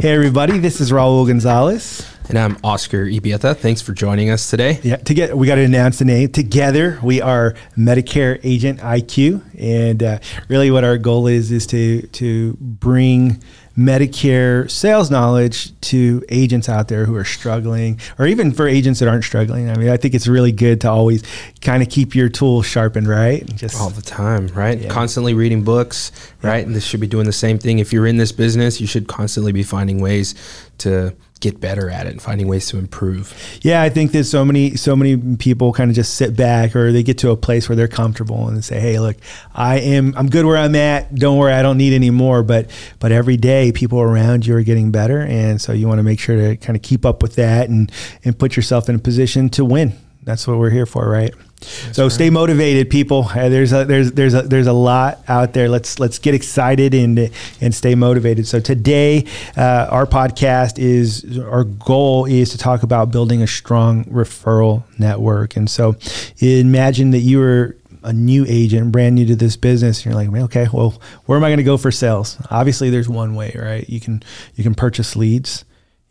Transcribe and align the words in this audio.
Hey, 0.00 0.12
everybody, 0.12 0.60
this 0.60 0.80
is 0.80 0.92
Raul 0.92 1.26
Gonzalez. 1.26 2.08
And 2.28 2.38
I'm 2.38 2.56
Oscar 2.62 3.04
Ibieta. 3.04 3.56
Thanks 3.56 3.82
for 3.82 3.92
joining 3.92 4.30
us 4.30 4.48
today. 4.48 4.78
Yeah, 4.84 4.94
to 4.94 5.12
get, 5.12 5.36
we 5.36 5.48
got 5.48 5.56
to 5.56 5.64
announce 5.64 5.98
the 5.98 6.04
name. 6.04 6.30
Together, 6.30 7.00
we 7.02 7.20
are 7.20 7.56
Medicare 7.76 8.38
Agent 8.44 8.78
IQ. 8.78 9.42
And 9.58 10.00
uh, 10.04 10.20
really, 10.46 10.70
what 10.70 10.84
our 10.84 10.98
goal 10.98 11.26
is, 11.26 11.50
is 11.50 11.66
to, 11.66 12.02
to 12.02 12.56
bring 12.60 13.42
Medicare 13.78 14.68
sales 14.68 15.08
knowledge 15.08 15.78
to 15.82 16.20
agents 16.30 16.68
out 16.68 16.88
there 16.88 17.04
who 17.04 17.14
are 17.14 17.24
struggling, 17.24 18.00
or 18.18 18.26
even 18.26 18.50
for 18.50 18.66
agents 18.66 18.98
that 18.98 19.08
aren't 19.08 19.22
struggling. 19.22 19.70
I 19.70 19.76
mean, 19.76 19.88
I 19.88 19.96
think 19.96 20.14
it's 20.14 20.26
really 20.26 20.50
good 20.50 20.80
to 20.80 20.90
always 20.90 21.22
kind 21.60 21.80
of 21.80 21.88
keep 21.88 22.16
your 22.16 22.28
tools 22.28 22.66
sharpened, 22.66 23.06
right? 23.06 23.46
Just 23.54 23.80
all 23.80 23.90
the 23.90 24.02
time, 24.02 24.48
right? 24.48 24.80
Yeah. 24.80 24.88
Constantly 24.88 25.32
reading 25.32 25.62
books, 25.62 26.10
right? 26.42 26.58
Yeah. 26.58 26.66
And 26.66 26.74
this 26.74 26.84
should 26.84 26.98
be 26.98 27.06
doing 27.06 27.26
the 27.26 27.32
same 27.32 27.56
thing. 27.56 27.78
If 27.78 27.92
you're 27.92 28.06
in 28.06 28.16
this 28.16 28.32
business, 28.32 28.80
you 28.80 28.88
should 28.88 29.06
constantly 29.06 29.52
be 29.52 29.62
finding 29.62 30.00
ways 30.00 30.34
to 30.78 31.14
get 31.40 31.60
better 31.60 31.88
at 31.90 32.06
it 32.06 32.10
and 32.10 32.22
finding 32.22 32.48
ways 32.48 32.66
to 32.68 32.78
improve. 32.78 33.34
Yeah, 33.62 33.82
I 33.82 33.88
think 33.88 34.12
there's 34.12 34.30
so 34.30 34.44
many 34.44 34.76
so 34.76 34.96
many 34.96 35.36
people 35.36 35.72
kind 35.72 35.90
of 35.90 35.94
just 35.94 36.14
sit 36.14 36.36
back 36.36 36.74
or 36.74 36.92
they 36.92 37.02
get 37.02 37.18
to 37.18 37.30
a 37.30 37.36
place 37.36 37.68
where 37.68 37.76
they're 37.76 37.88
comfortable 37.88 38.48
and 38.48 38.64
say, 38.64 38.80
"Hey, 38.80 38.98
look, 38.98 39.16
I 39.54 39.78
am 39.78 40.14
I'm 40.16 40.28
good 40.28 40.44
where 40.44 40.56
I'm 40.56 40.74
at. 40.74 41.14
Don't 41.14 41.38
worry, 41.38 41.52
I 41.52 41.62
don't 41.62 41.78
need 41.78 41.92
any 41.92 42.10
more." 42.10 42.42
But 42.42 42.70
but 42.98 43.12
every 43.12 43.36
day 43.36 43.72
people 43.72 44.00
around 44.00 44.46
you 44.46 44.54
are 44.56 44.62
getting 44.62 44.90
better 44.90 45.20
and 45.20 45.60
so 45.60 45.72
you 45.72 45.88
want 45.88 45.98
to 45.98 46.04
make 46.04 46.20
sure 46.20 46.36
to 46.36 46.56
kind 46.56 46.76
of 46.76 46.82
keep 46.82 47.04
up 47.04 47.22
with 47.22 47.34
that 47.36 47.68
and 47.68 47.90
and 48.24 48.38
put 48.38 48.56
yourself 48.56 48.88
in 48.88 48.94
a 48.94 48.98
position 48.98 49.48
to 49.50 49.64
win. 49.64 49.92
That's 50.24 50.46
what 50.46 50.58
we're 50.58 50.70
here 50.70 50.86
for, 50.86 51.08
right? 51.08 51.34
That's 51.60 51.96
so 51.96 52.04
right. 52.04 52.12
stay 52.12 52.30
motivated, 52.30 52.90
people. 52.90 53.24
Uh, 53.24 53.48
there's 53.48 53.72
a, 53.72 53.84
there's 53.84 54.12
there's 54.12 54.34
a, 54.34 54.42
there's 54.42 54.66
a 54.66 54.72
lot 54.72 55.20
out 55.28 55.52
there. 55.54 55.68
Let's 55.68 55.98
let's 55.98 56.18
get 56.18 56.34
excited 56.34 56.94
and 56.94 57.30
and 57.60 57.74
stay 57.74 57.94
motivated. 57.94 58.46
So 58.46 58.60
today, 58.60 59.24
uh, 59.56 59.88
our 59.90 60.06
podcast 60.06 60.78
is 60.78 61.38
our 61.38 61.64
goal 61.64 62.26
is 62.26 62.50
to 62.50 62.58
talk 62.58 62.82
about 62.82 63.10
building 63.10 63.42
a 63.42 63.46
strong 63.46 64.04
referral 64.04 64.84
network. 64.98 65.56
And 65.56 65.68
so, 65.68 65.96
imagine 66.40 67.10
that 67.10 67.20
you 67.20 67.42
are 67.42 67.76
a 68.04 68.12
new 68.12 68.44
agent, 68.48 68.92
brand 68.92 69.16
new 69.16 69.26
to 69.26 69.34
this 69.36 69.56
business, 69.56 70.04
and 70.04 70.06
you're 70.06 70.14
like, 70.14 70.42
okay, 70.44 70.68
well, 70.72 71.00
where 71.26 71.36
am 71.36 71.44
I 71.44 71.48
going 71.48 71.58
to 71.58 71.64
go 71.64 71.76
for 71.76 71.90
sales? 71.90 72.36
Obviously, 72.50 72.90
there's 72.90 73.08
one 73.08 73.34
way, 73.34 73.54
right? 73.58 73.88
You 73.88 74.00
can 74.00 74.22
you 74.54 74.62
can 74.62 74.74
purchase 74.74 75.16
leads 75.16 75.64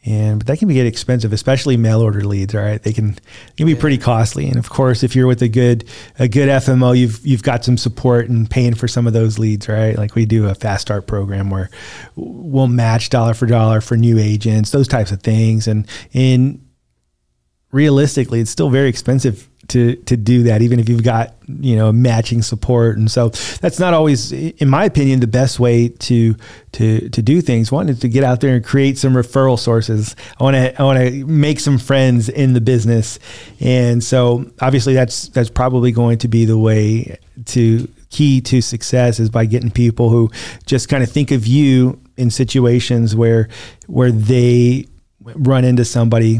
and 0.05 0.39
but 0.39 0.47
that 0.47 0.59
can 0.59 0.67
be 0.67 0.75
get 0.75 0.85
expensive, 0.85 1.33
especially 1.33 1.75
mail 1.75 2.01
order 2.01 2.23
leads. 2.23 2.55
All 2.55 2.61
right, 2.61 2.81
they 2.81 2.93
can 2.93 3.11
they 3.11 3.53
can 3.57 3.65
be 3.65 3.73
yeah. 3.73 3.79
pretty 3.79 3.97
costly. 3.97 4.47
And 4.47 4.57
of 4.57 4.69
course, 4.69 5.03
if 5.03 5.15
you're 5.15 5.27
with 5.27 5.41
a 5.41 5.49
good 5.49 5.87
a 6.19 6.27
good 6.27 6.49
FMO, 6.49 6.97
you've 6.97 7.25
you've 7.25 7.43
got 7.43 7.65
some 7.65 7.77
support 7.77 8.29
and 8.29 8.49
paying 8.49 8.73
for 8.73 8.87
some 8.87 9.07
of 9.07 9.13
those 9.13 9.37
leads, 9.37 9.67
right? 9.67 9.97
Like 9.97 10.15
we 10.15 10.25
do 10.25 10.47
a 10.47 10.55
fast 10.55 10.83
start 10.83 11.07
program 11.07 11.49
where 11.49 11.69
we'll 12.15 12.67
match 12.67 13.09
dollar 13.09 13.33
for 13.33 13.47
dollar 13.47 13.81
for 13.81 13.97
new 13.97 14.17
agents, 14.17 14.71
those 14.71 14.87
types 14.87 15.11
of 15.11 15.21
things. 15.21 15.67
And 15.67 15.87
in 16.13 16.65
realistically, 17.71 18.39
it's 18.39 18.51
still 18.51 18.69
very 18.69 18.89
expensive 18.89 19.49
to 19.69 19.95
to 19.95 20.17
do 20.17 20.43
that, 20.43 20.61
even 20.61 20.79
if 20.79 20.87
you've 20.89 21.03
got 21.03 21.35
you 21.47 21.75
know 21.75 21.91
matching 21.91 22.41
support. 22.41 22.97
And 22.97 23.09
so 23.09 23.29
that's 23.61 23.79
not 23.79 23.93
always, 23.93 24.31
in 24.31 24.69
my 24.69 24.85
opinion, 24.85 25.19
the 25.19 25.27
best 25.27 25.59
way 25.59 25.89
to 25.89 26.35
to 26.73 27.09
to 27.09 27.21
do 27.21 27.41
things. 27.41 27.71
One 27.71 27.89
is 27.89 27.99
to 27.99 28.09
get 28.09 28.23
out 28.23 28.41
there 28.41 28.55
and 28.55 28.63
create 28.63 28.97
some 28.97 29.13
referral 29.13 29.59
sources. 29.59 30.15
I 30.39 30.43
want 30.43 30.55
to 30.55 30.81
I 30.81 30.83
want 30.83 30.99
to 30.99 31.25
make 31.25 31.59
some 31.59 31.77
friends 31.77 32.29
in 32.29 32.53
the 32.53 32.61
business, 32.61 33.19
and 33.59 34.03
so 34.03 34.49
obviously 34.61 34.93
that's 34.93 35.29
that's 35.29 35.49
probably 35.49 35.91
going 35.91 36.19
to 36.19 36.27
be 36.27 36.45
the 36.45 36.57
way 36.57 37.17
to 37.45 37.87
key 38.09 38.41
to 38.41 38.61
success 38.61 39.19
is 39.19 39.29
by 39.29 39.45
getting 39.45 39.69
people 39.69 40.09
who 40.09 40.29
just 40.65 40.87
kind 40.89 41.03
of 41.03 41.11
think 41.11 41.31
of 41.31 41.45
you 41.45 42.01
in 42.15 42.31
situations 42.31 43.15
where 43.15 43.49
where 43.87 44.11
they 44.11 44.85
run 45.19 45.65
into 45.65 45.83
somebody 45.83 46.39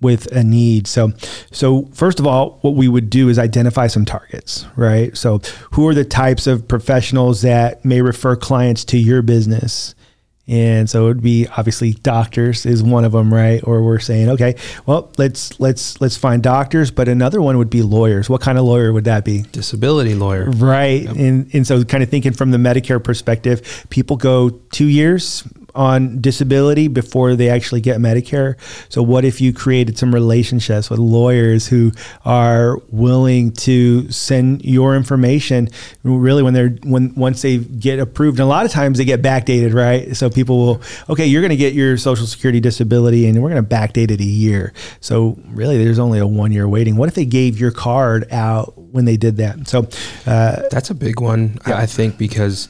with 0.00 0.30
a 0.32 0.44
need. 0.44 0.86
So, 0.86 1.12
so 1.50 1.86
first 1.92 2.20
of 2.20 2.26
all, 2.26 2.58
what 2.62 2.74
we 2.74 2.88
would 2.88 3.10
do 3.10 3.28
is 3.28 3.38
identify 3.38 3.86
some 3.86 4.04
targets, 4.04 4.66
right? 4.76 5.16
So, 5.16 5.40
who 5.72 5.88
are 5.88 5.94
the 5.94 6.04
types 6.04 6.46
of 6.46 6.68
professionals 6.68 7.42
that 7.42 7.84
may 7.84 8.02
refer 8.02 8.36
clients 8.36 8.84
to 8.86 8.98
your 8.98 9.22
business? 9.22 9.94
And 10.48 10.88
so 10.88 11.04
it 11.04 11.08
would 11.08 11.22
be 11.22 11.48
obviously 11.56 11.92
doctors 11.92 12.66
is 12.66 12.80
one 12.82 13.04
of 13.04 13.12
them, 13.12 13.34
right? 13.34 13.60
Or 13.64 13.82
we're 13.82 13.98
saying, 13.98 14.28
okay, 14.30 14.54
well, 14.86 15.12
let's 15.18 15.58
let's 15.58 16.00
let's 16.00 16.16
find 16.16 16.40
doctors, 16.40 16.92
but 16.92 17.08
another 17.08 17.42
one 17.42 17.58
would 17.58 17.70
be 17.70 17.82
lawyers. 17.82 18.30
What 18.30 18.42
kind 18.42 18.56
of 18.56 18.64
lawyer 18.64 18.92
would 18.92 19.04
that 19.04 19.24
be? 19.24 19.42
Disability 19.50 20.14
lawyer. 20.14 20.48
Right. 20.50 21.02
Yep. 21.02 21.16
And 21.16 21.50
and 21.52 21.66
so 21.66 21.82
kind 21.82 22.04
of 22.04 22.10
thinking 22.10 22.32
from 22.32 22.52
the 22.52 22.58
Medicare 22.58 23.02
perspective, 23.02 23.86
people 23.90 24.16
go 24.16 24.50
2 24.50 24.86
years 24.86 25.42
on 25.76 26.20
disability 26.20 26.88
before 26.88 27.36
they 27.36 27.48
actually 27.48 27.80
get 27.80 27.98
Medicare. 27.98 28.56
So, 28.88 29.02
what 29.02 29.24
if 29.24 29.40
you 29.40 29.52
created 29.52 29.98
some 29.98 30.12
relationships 30.12 30.90
with 30.90 30.98
lawyers 30.98 31.68
who 31.68 31.92
are 32.24 32.78
willing 32.88 33.52
to 33.52 34.10
send 34.10 34.64
your 34.64 34.96
information? 34.96 35.68
Really, 36.02 36.42
when 36.42 36.54
they're 36.54 36.70
when 36.82 37.14
once 37.14 37.42
they 37.42 37.58
get 37.58 37.98
approved, 37.98 38.38
and 38.38 38.44
a 38.44 38.48
lot 38.48 38.66
of 38.66 38.72
times 38.72 38.98
they 38.98 39.04
get 39.04 39.22
backdated, 39.22 39.74
right? 39.74 40.16
So 40.16 40.30
people 40.30 40.58
will, 40.58 40.82
okay, 41.10 41.26
you're 41.26 41.42
going 41.42 41.50
to 41.50 41.56
get 41.56 41.74
your 41.74 41.96
Social 41.96 42.26
Security 42.26 42.60
disability, 42.60 43.26
and 43.28 43.42
we're 43.42 43.50
going 43.50 43.64
to 43.64 43.68
backdate 43.68 44.10
it 44.10 44.20
a 44.20 44.24
year. 44.24 44.72
So 45.00 45.38
really, 45.48 45.82
there's 45.82 45.98
only 45.98 46.18
a 46.18 46.26
one 46.26 46.52
year 46.52 46.68
waiting. 46.68 46.96
What 46.96 47.08
if 47.08 47.14
they 47.14 47.26
gave 47.26 47.60
your 47.60 47.70
card 47.70 48.30
out 48.32 48.76
when 48.78 49.04
they 49.04 49.16
did 49.16 49.36
that? 49.36 49.68
So 49.68 49.88
uh, 50.26 50.62
that's 50.70 50.90
a 50.90 50.94
big 50.94 51.20
one, 51.20 51.58
yeah. 51.66 51.78
I 51.78 51.86
think, 51.86 52.18
because 52.18 52.68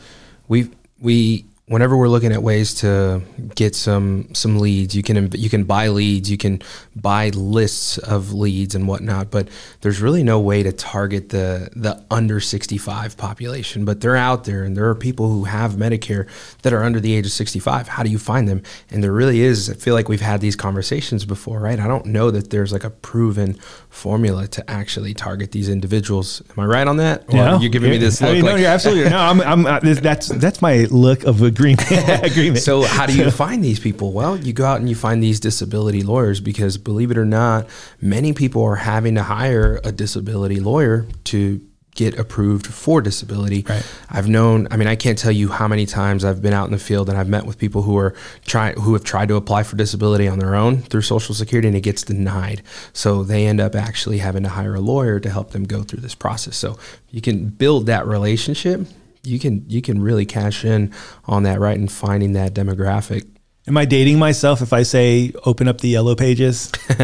we 0.49 0.71
we 1.01 1.45
whenever 1.69 1.97
we're 1.97 2.09
looking 2.09 2.31
at 2.31 2.45
ways 2.45 2.75
to 2.75 3.21
get 3.57 3.75
some 3.75 4.33
some 4.35 4.59
leads, 4.59 4.95
you 4.95 5.03
can 5.03 5.31
you 5.33 5.51
can 5.51 5.65
buy 5.65 5.89
leads, 5.89 6.31
you 6.31 6.37
can 6.37 6.63
buy 6.95 7.31
lists 7.31 7.99
of 7.99 8.33
leads 8.33 8.75
and 8.75 8.87
whatnot, 8.87 9.31
but 9.31 9.49
there's 9.81 10.01
really 10.01 10.23
no 10.23 10.39
way 10.39 10.63
to 10.63 10.73
target 10.73 11.31
the 11.31 11.69
the 11.75 12.05
under 12.11 12.41
65 12.41 13.17
population. 13.17 13.85
But 13.85 14.01
they're 14.01 14.17
out 14.17 14.45
there, 14.45 14.63
and 14.63 14.77
there 14.77 14.89
are 14.89 14.95
people 14.95 15.29
who 15.29 15.45
have 15.45 15.73
Medicare 15.73 16.29
that 16.63 16.73
are 16.73 16.85
under 16.85 17.01
the 17.01 17.15
age 17.15 17.27
of 17.27 17.33
65. 17.33 17.89
How 17.89 18.03
do 18.03 18.11
you 18.11 18.19
find 18.19 18.49
them? 18.49 18.63
And 18.91 19.03
there 19.03 19.13
really 19.13 19.41
is. 19.41 19.69
I 19.69 19.75
feel 19.75 19.95
like 19.95 20.09
we've 20.09 20.21
had 20.21 20.41
these 20.41 20.57
conversations 20.57 21.25
before, 21.25 21.59
right? 21.59 21.81
I 21.81 21.89
don't 21.89 22.07
know 22.07 22.31
that 22.31 22.51
there's 22.51 22.73
like 22.73 22.85
a 22.85 22.91
proven 22.91 23.55
formula 23.89 24.47
to 24.49 24.71
actually 24.71 25.15
target 25.15 25.51
these 25.51 25.69
individuals. 25.69 26.43
Am 26.57 26.63
I 26.63 26.67
right 26.67 26.87
on 26.87 26.99
that? 26.99 27.25
Yeah, 27.29 27.59
you're 27.59 27.71
giving 27.71 27.91
me 27.91 27.99
this 27.99 28.21
look. 28.21 28.31
I 28.31 28.35
mean, 28.35 28.45
like, 28.45 28.53
no, 28.53 28.61
you're 28.61 28.71
absolutely 28.71 29.11
no. 29.11 29.19
I'm, 29.19 29.41
I'm 29.41 29.67
uh, 29.67 29.81
that's 29.81 30.29
that's 30.29 30.63
my 30.63 30.87
look 30.91 31.25
of 31.25 31.43
a 31.43 31.56
agreement. 31.57 31.91
agreement. 32.23 32.59
So 32.63 32.83
how 32.83 33.07
do 33.07 33.17
you 33.17 33.31
find 33.31 33.63
these 33.65 33.81
people? 33.81 34.13
Well, 34.13 34.37
you 34.37 34.53
go 34.53 34.65
out 34.65 34.81
and 34.81 34.89
you 34.89 34.95
find 34.95 35.23
these 35.23 35.41
disability 35.41 36.03
lawyers 36.03 36.41
because 36.41 36.79
believe 36.79 37.11
it 37.11 37.19
or 37.19 37.25
not, 37.25 37.67
many 38.01 38.33
people 38.33 38.63
are 38.63 38.77
having 38.77 39.15
to 39.15 39.23
hire 39.23 39.81
a 39.85 39.93
disability 39.93 40.61
lawyer 40.61 41.07
to 41.25 41.61
get 41.97 42.19
approved 42.19 42.67
for 42.67 43.01
disability. 43.01 43.65
Right. 43.67 43.85
I've 44.11 44.29
known, 44.29 44.69
I 44.71 44.77
mean, 44.77 44.87
I 44.87 44.97
can't 44.97 45.19
tell 45.19 45.33
you 45.33 45.49
how 45.49 45.67
many 45.67 45.87
times 45.87 46.25
I've 46.25 46.43
been 46.43 46.53
out 46.53 46.67
in 46.67 46.73
the 46.73 46.79
field 46.79 47.09
and 47.09 47.17
I've 47.17 47.29
met 47.29 47.47
with 47.47 47.59
people 47.59 47.83
who 47.83 47.97
are 47.97 48.15
trying, 48.45 48.79
who 48.79 48.93
have 48.93 49.03
tried 49.03 49.29
to 49.29 49.37
apply 49.37 49.63
for 49.63 49.77
disability 49.77 50.29
on 50.29 50.39
their 50.39 50.55
own 50.55 50.83
through 50.83 51.01
Social 51.01 51.35
Security 51.35 51.69
and 51.69 51.77
it 51.77 51.81
gets 51.81 52.03
denied. 52.03 52.63
So 52.93 53.25
they 53.25 53.47
end 53.47 53.61
up 53.61 53.75
actually 53.75 54.19
having 54.19 54.43
to 54.43 54.51
hire 54.51 54.75
a 54.75 54.81
lawyer 54.81 55.19
to 55.21 55.31
help 55.31 55.51
them 55.53 55.65
go 55.65 55.83
through 55.83 56.03
this 56.03 56.15
process. 56.15 56.57
So 56.57 56.79
you 57.11 57.23
can 57.23 57.47
build 57.49 57.87
that 57.87 58.07
relationship 58.07 58.87
you 59.27 59.39
can 59.39 59.65
you 59.69 59.83
can 59.83 60.01
really 60.01 60.25
cash 60.25 60.65
in 60.65 60.93
on 61.25 61.43
that 61.43 61.61
right 61.61 61.79
and 61.79 61.91
finding 61.91 62.33
that 62.33 62.55
demographic. 62.55 63.27
Am 63.69 63.77
I 63.77 63.85
dating 63.85 64.19
myself 64.19 64.63
if 64.63 64.73
I 64.73 64.85
say 64.85 65.33
open 65.45 65.67
up 65.67 65.81
the 65.81 65.89
yellow 65.89 66.15
pages? 66.15 66.71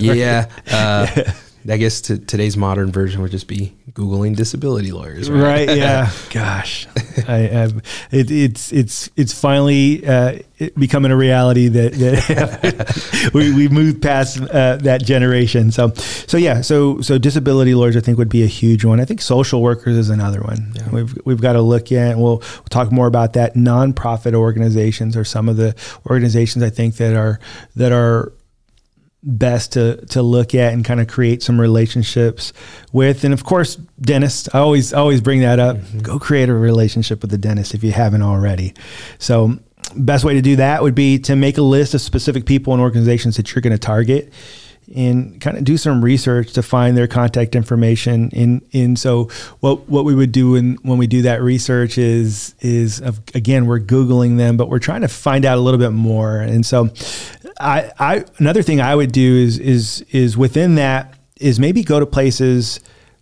yeah. 0.00 0.50
Uh, 0.70 1.06
I 1.68 1.76
guess 1.76 2.00
t- 2.00 2.18
today's 2.18 2.56
modern 2.56 2.92
version 2.92 3.22
would 3.22 3.30
just 3.30 3.48
be 3.48 3.74
googling 3.92 4.36
disability 4.36 4.92
lawyers. 4.92 5.30
Right? 5.30 5.68
right 5.68 5.76
yeah. 5.76 6.10
Gosh, 6.30 6.86
I, 7.26 7.70
it, 8.10 8.30
it's 8.30 8.72
it's 8.72 9.10
it's 9.16 9.38
finally 9.38 10.06
uh, 10.06 10.38
becoming 10.78 11.10
a 11.10 11.16
reality 11.16 11.68
that, 11.68 11.92
that 11.94 13.30
we 13.34 13.54
we 13.54 13.68
moved 13.68 14.02
past 14.02 14.40
uh, 14.40 14.76
that 14.76 15.04
generation. 15.04 15.70
So 15.70 15.92
so 15.94 16.36
yeah. 16.36 16.60
So 16.60 17.00
so 17.00 17.18
disability 17.18 17.74
lawyers 17.74 17.96
I 17.96 18.00
think 18.00 18.18
would 18.18 18.28
be 18.28 18.42
a 18.42 18.48
huge 18.48 18.84
one. 18.84 19.00
I 19.00 19.04
think 19.04 19.20
social 19.20 19.62
workers 19.62 19.96
is 19.96 20.10
another 20.10 20.40
one. 20.40 20.72
Yeah. 20.74 20.90
We've 20.90 21.18
we've 21.24 21.40
got 21.40 21.54
to 21.54 21.62
look 21.62 21.92
at. 21.92 22.16
We'll, 22.16 22.38
we'll 22.38 22.64
talk 22.70 22.92
more 22.92 23.06
about 23.06 23.34
that. 23.34 23.54
Nonprofit 23.54 24.34
organizations 24.34 25.16
are 25.16 25.24
some 25.24 25.48
of 25.48 25.56
the 25.56 25.74
organizations 26.06 26.62
I 26.62 26.70
think 26.70 26.96
that 26.96 27.14
are 27.14 27.40
that 27.76 27.92
are 27.92 28.32
best 29.22 29.72
to 29.72 30.04
to 30.06 30.22
look 30.22 30.54
at 30.54 30.72
and 30.72 30.84
kind 30.84 31.00
of 31.00 31.08
create 31.08 31.42
some 31.42 31.60
relationships 31.60 32.52
with. 32.92 33.24
And 33.24 33.34
of 33.34 33.44
course 33.44 33.76
dentists 34.00 34.48
i 34.54 34.58
always 34.58 34.92
always 34.92 35.20
bring 35.20 35.40
that 35.40 35.58
up. 35.58 35.76
Mm-hmm. 35.76 35.98
go 36.00 36.18
create 36.18 36.48
a 36.48 36.54
relationship 36.54 37.22
with 37.22 37.30
the 37.30 37.38
dentist 37.38 37.74
if 37.74 37.82
you 37.82 37.92
haven't 37.92 38.22
already. 38.22 38.74
So 39.18 39.58
best 39.96 40.24
way 40.24 40.34
to 40.34 40.42
do 40.42 40.56
that 40.56 40.82
would 40.82 40.94
be 40.94 41.18
to 41.20 41.34
make 41.34 41.58
a 41.58 41.62
list 41.62 41.94
of 41.94 42.00
specific 42.00 42.46
people 42.46 42.72
and 42.72 42.82
organizations 42.82 43.36
that 43.36 43.54
you're 43.54 43.62
going 43.62 43.72
to 43.72 43.78
target 43.78 44.32
and 44.94 45.40
kind 45.40 45.56
of 45.56 45.64
do 45.64 45.76
some 45.76 46.02
research 46.04 46.52
to 46.54 46.62
find 46.62 46.96
their 46.96 47.06
contact 47.06 47.54
information. 47.54 48.30
And 48.34 48.62
and 48.72 48.98
so 48.98 49.24
what 49.60 49.88
what 49.88 50.04
we 50.04 50.14
would 50.14 50.32
do 50.32 50.52
when 50.52 50.74
when 50.82 50.98
we 50.98 51.06
do 51.06 51.22
that 51.22 51.42
research 51.42 51.98
is 51.98 52.54
is 52.60 53.00
again 53.34 53.66
we're 53.66 53.80
googling 53.80 54.36
them, 54.36 54.56
but 54.56 54.68
we're 54.68 54.78
trying 54.78 55.02
to 55.02 55.08
find 55.08 55.44
out 55.44 55.58
a 55.58 55.60
little 55.60 55.80
bit 55.80 55.90
more. 55.90 56.38
And 56.38 56.64
so 56.64 56.90
I 57.60 57.90
I 57.98 58.24
another 58.38 58.62
thing 58.62 58.80
I 58.80 58.94
would 58.94 59.12
do 59.12 59.36
is 59.36 59.58
is 59.58 60.04
is 60.10 60.36
within 60.36 60.76
that 60.76 61.14
is 61.40 61.60
maybe 61.60 61.82
go 61.82 62.00
to 62.00 62.06
places 62.06 62.80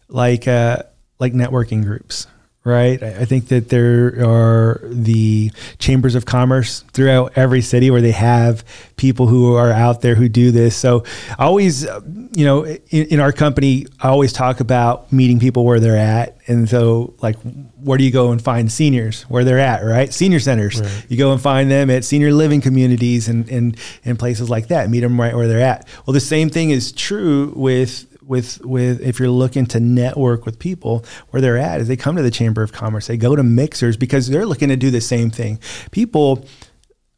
like 0.09 0.47
uh, 0.47 0.83
like 1.19 1.33
networking 1.33 1.83
groups 1.83 2.27
right? 2.67 3.01
I 3.01 3.25
think 3.25 3.49
that 3.49 3.69
there 3.69 4.27
are 4.27 4.81
the 4.83 5.53
chambers 5.79 6.17
of 6.17 6.27
commerce 6.27 6.81
throughout 6.93 7.33
every 7.37 7.61
city 7.61 7.93
where 7.93 8.01
they 8.01 8.11
have 8.11 8.65
people 8.97 9.29
who 9.29 9.55
are 9.55 9.71
out 9.71 10.01
there 10.01 10.17
who 10.17 10.29
do 10.29 10.51
this. 10.51 10.77
So, 10.77 11.05
I 11.39 11.45
always, 11.45 11.87
uh, 11.87 12.01
you 12.33 12.45
know, 12.45 12.67
in, 12.67 12.81
in, 12.91 13.21
our 13.21 13.31
company, 13.31 13.87
I 14.01 14.09
always 14.09 14.33
talk 14.33 14.59
about 14.59 15.13
meeting 15.13 15.39
people 15.39 15.65
where 15.65 15.79
they're 15.79 15.97
at. 15.97 16.39
And 16.49 16.69
so, 16.69 17.15
like, 17.23 17.37
where 17.81 17.99
do 17.99 18.05
you 18.05 18.11
go 18.11 18.33
and 18.33 18.43
find 18.43 18.71
seniors 18.71 19.23
where 19.23 19.45
they're 19.45 19.61
at, 19.61 19.85
right? 19.85 20.13
Senior 20.13 20.41
centers. 20.41 20.81
Right. 20.81 21.07
You 21.09 21.17
go 21.17 21.31
and 21.31 21.41
find 21.41 21.71
them 21.71 21.89
at 21.89 22.05
senior 22.05 22.33
living 22.33 22.61
communities 22.61 23.29
and, 23.29 23.49
and, 23.49 23.77
and 24.05 24.19
places 24.19 24.51
like 24.51 24.69
that. 24.69 24.91
Meet 24.91 25.01
them 25.01 25.21
right 25.21 25.37
where 25.37 25.47
they're 25.47 25.61
at. 25.61 25.87
Well, 26.05 26.15
the 26.15 26.21
same 26.21 26.51
thing 26.51 26.71
is 26.71 26.91
true 26.91 27.53
with 27.55 28.07
with 28.27 28.65
with 28.65 29.01
if 29.01 29.19
you're 29.19 29.31
looking 29.31 29.67
to 29.67 29.81
network 29.81 30.45
with 30.45 30.59
people 30.59 31.05
where 31.31 31.41
they're 31.41 31.57
at 31.57 31.81
is 31.81 31.89
they 31.89 31.97
come 31.97 32.17
to 32.17 32.23
the 32.23 32.31
chamber 32.31 32.63
of 32.63 32.73
commerce 32.73 33.07
they 33.07 33.17
go 33.17 33.37
to 33.37 33.43
mixers 33.43 33.97
because 33.97 34.29
they're 34.29 34.47
looking 34.47 34.69
to 34.69 34.77
do 34.77 34.91
the 34.91 35.01
same 35.01 35.31
thing. 35.31 35.59
People 35.91 36.45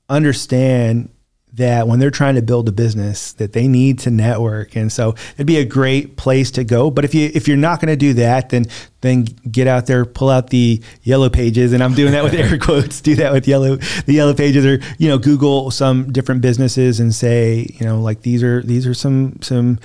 understand 0.08 1.10
that 1.54 1.88
when 1.88 1.98
they're 1.98 2.10
trying 2.10 2.36
to 2.36 2.42
build 2.42 2.68
a 2.68 2.72
business 2.72 3.32
that 3.34 3.52
they 3.52 3.66
need 3.66 3.98
to 3.98 4.10
network. 4.10 4.76
And 4.76 4.92
so 4.92 5.14
it'd 5.34 5.46
be 5.46 5.56
a 5.56 5.64
great 5.64 6.16
place 6.16 6.50
to 6.52 6.64
go. 6.64 6.90
But 6.90 7.04
if 7.04 7.14
you 7.14 7.30
if 7.34 7.48
you're 7.48 7.56
not 7.56 7.80
going 7.80 7.88
to 7.88 7.96
do 7.96 8.14
that 8.14 8.50
then 8.50 8.66
then 9.00 9.24
get 9.50 9.66
out 9.66 9.86
there 9.86 10.04
pull 10.04 10.30
out 10.30 10.50
the 10.50 10.82
yellow 11.02 11.28
pages. 11.28 11.72
And 11.72 11.82
i'm 11.82 11.94
doing 11.94 12.12
that 12.12 12.24
with 12.24 12.34
air 12.34 12.58
quotes 12.60 13.00
do 13.00 13.16
that 13.16 13.32
with 13.32 13.46
yellow 13.46 13.76
the 13.76 14.12
yellow 14.12 14.34
pages 14.34 14.64
or 14.64 14.80
you 14.98 15.08
know 15.08 15.18
google 15.18 15.70
some 15.70 16.12
different 16.12 16.40
businesses 16.40 17.00
and 17.00 17.14
say 17.14 17.66
you 17.74 17.84
know 17.84 18.00
like 18.00 18.22
these 18.22 18.42
are 18.42 18.62
these 18.62 18.86
are 18.86 18.94
some 18.94 19.38
some 19.40 19.78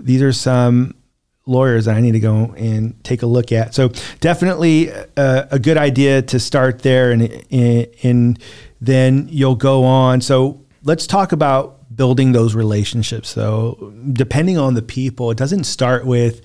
these 0.00 0.22
are 0.22 0.32
some 0.32 0.94
lawyers 1.46 1.86
that 1.86 1.96
I 1.96 2.00
need 2.00 2.12
to 2.12 2.20
go 2.20 2.54
and 2.56 3.02
take 3.04 3.22
a 3.22 3.26
look 3.26 3.52
at. 3.52 3.74
So 3.74 3.90
definitely 4.20 4.88
a, 4.88 5.48
a 5.52 5.58
good 5.58 5.76
idea 5.76 6.22
to 6.22 6.38
start 6.38 6.80
there, 6.80 7.10
and, 7.10 7.22
and, 7.50 7.86
and 8.02 8.38
then 8.80 9.28
you'll 9.30 9.56
go 9.56 9.84
on. 9.84 10.20
So 10.20 10.64
let's 10.84 11.06
talk 11.06 11.32
about 11.32 11.94
building 11.94 12.32
those 12.32 12.54
relationships. 12.54 13.28
So 13.28 13.92
depending 14.12 14.58
on 14.58 14.74
the 14.74 14.82
people, 14.82 15.30
it 15.30 15.38
doesn't 15.38 15.64
start 15.64 16.06
with 16.06 16.40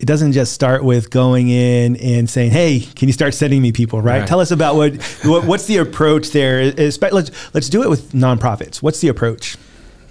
it 0.00 0.06
doesn't 0.06 0.32
just 0.32 0.52
start 0.52 0.82
with 0.82 1.10
going 1.10 1.48
in 1.48 1.96
and 1.96 2.28
saying, 2.28 2.50
"Hey, 2.50 2.80
can 2.80 3.08
you 3.08 3.12
start 3.12 3.32
sending 3.32 3.62
me 3.62 3.70
people?" 3.70 4.02
Right? 4.02 4.18
right. 4.18 4.28
Tell 4.28 4.40
us 4.40 4.50
about 4.50 4.74
what, 4.74 5.00
what, 5.22 5.46
what's 5.46 5.66
the 5.66 5.76
approach 5.76 6.30
there. 6.30 6.72
Let's 6.72 6.98
let's 7.54 7.68
do 7.68 7.82
it 7.82 7.88
with 7.88 8.12
nonprofits. 8.12 8.82
What's 8.82 9.00
the 9.00 9.08
approach? 9.08 9.56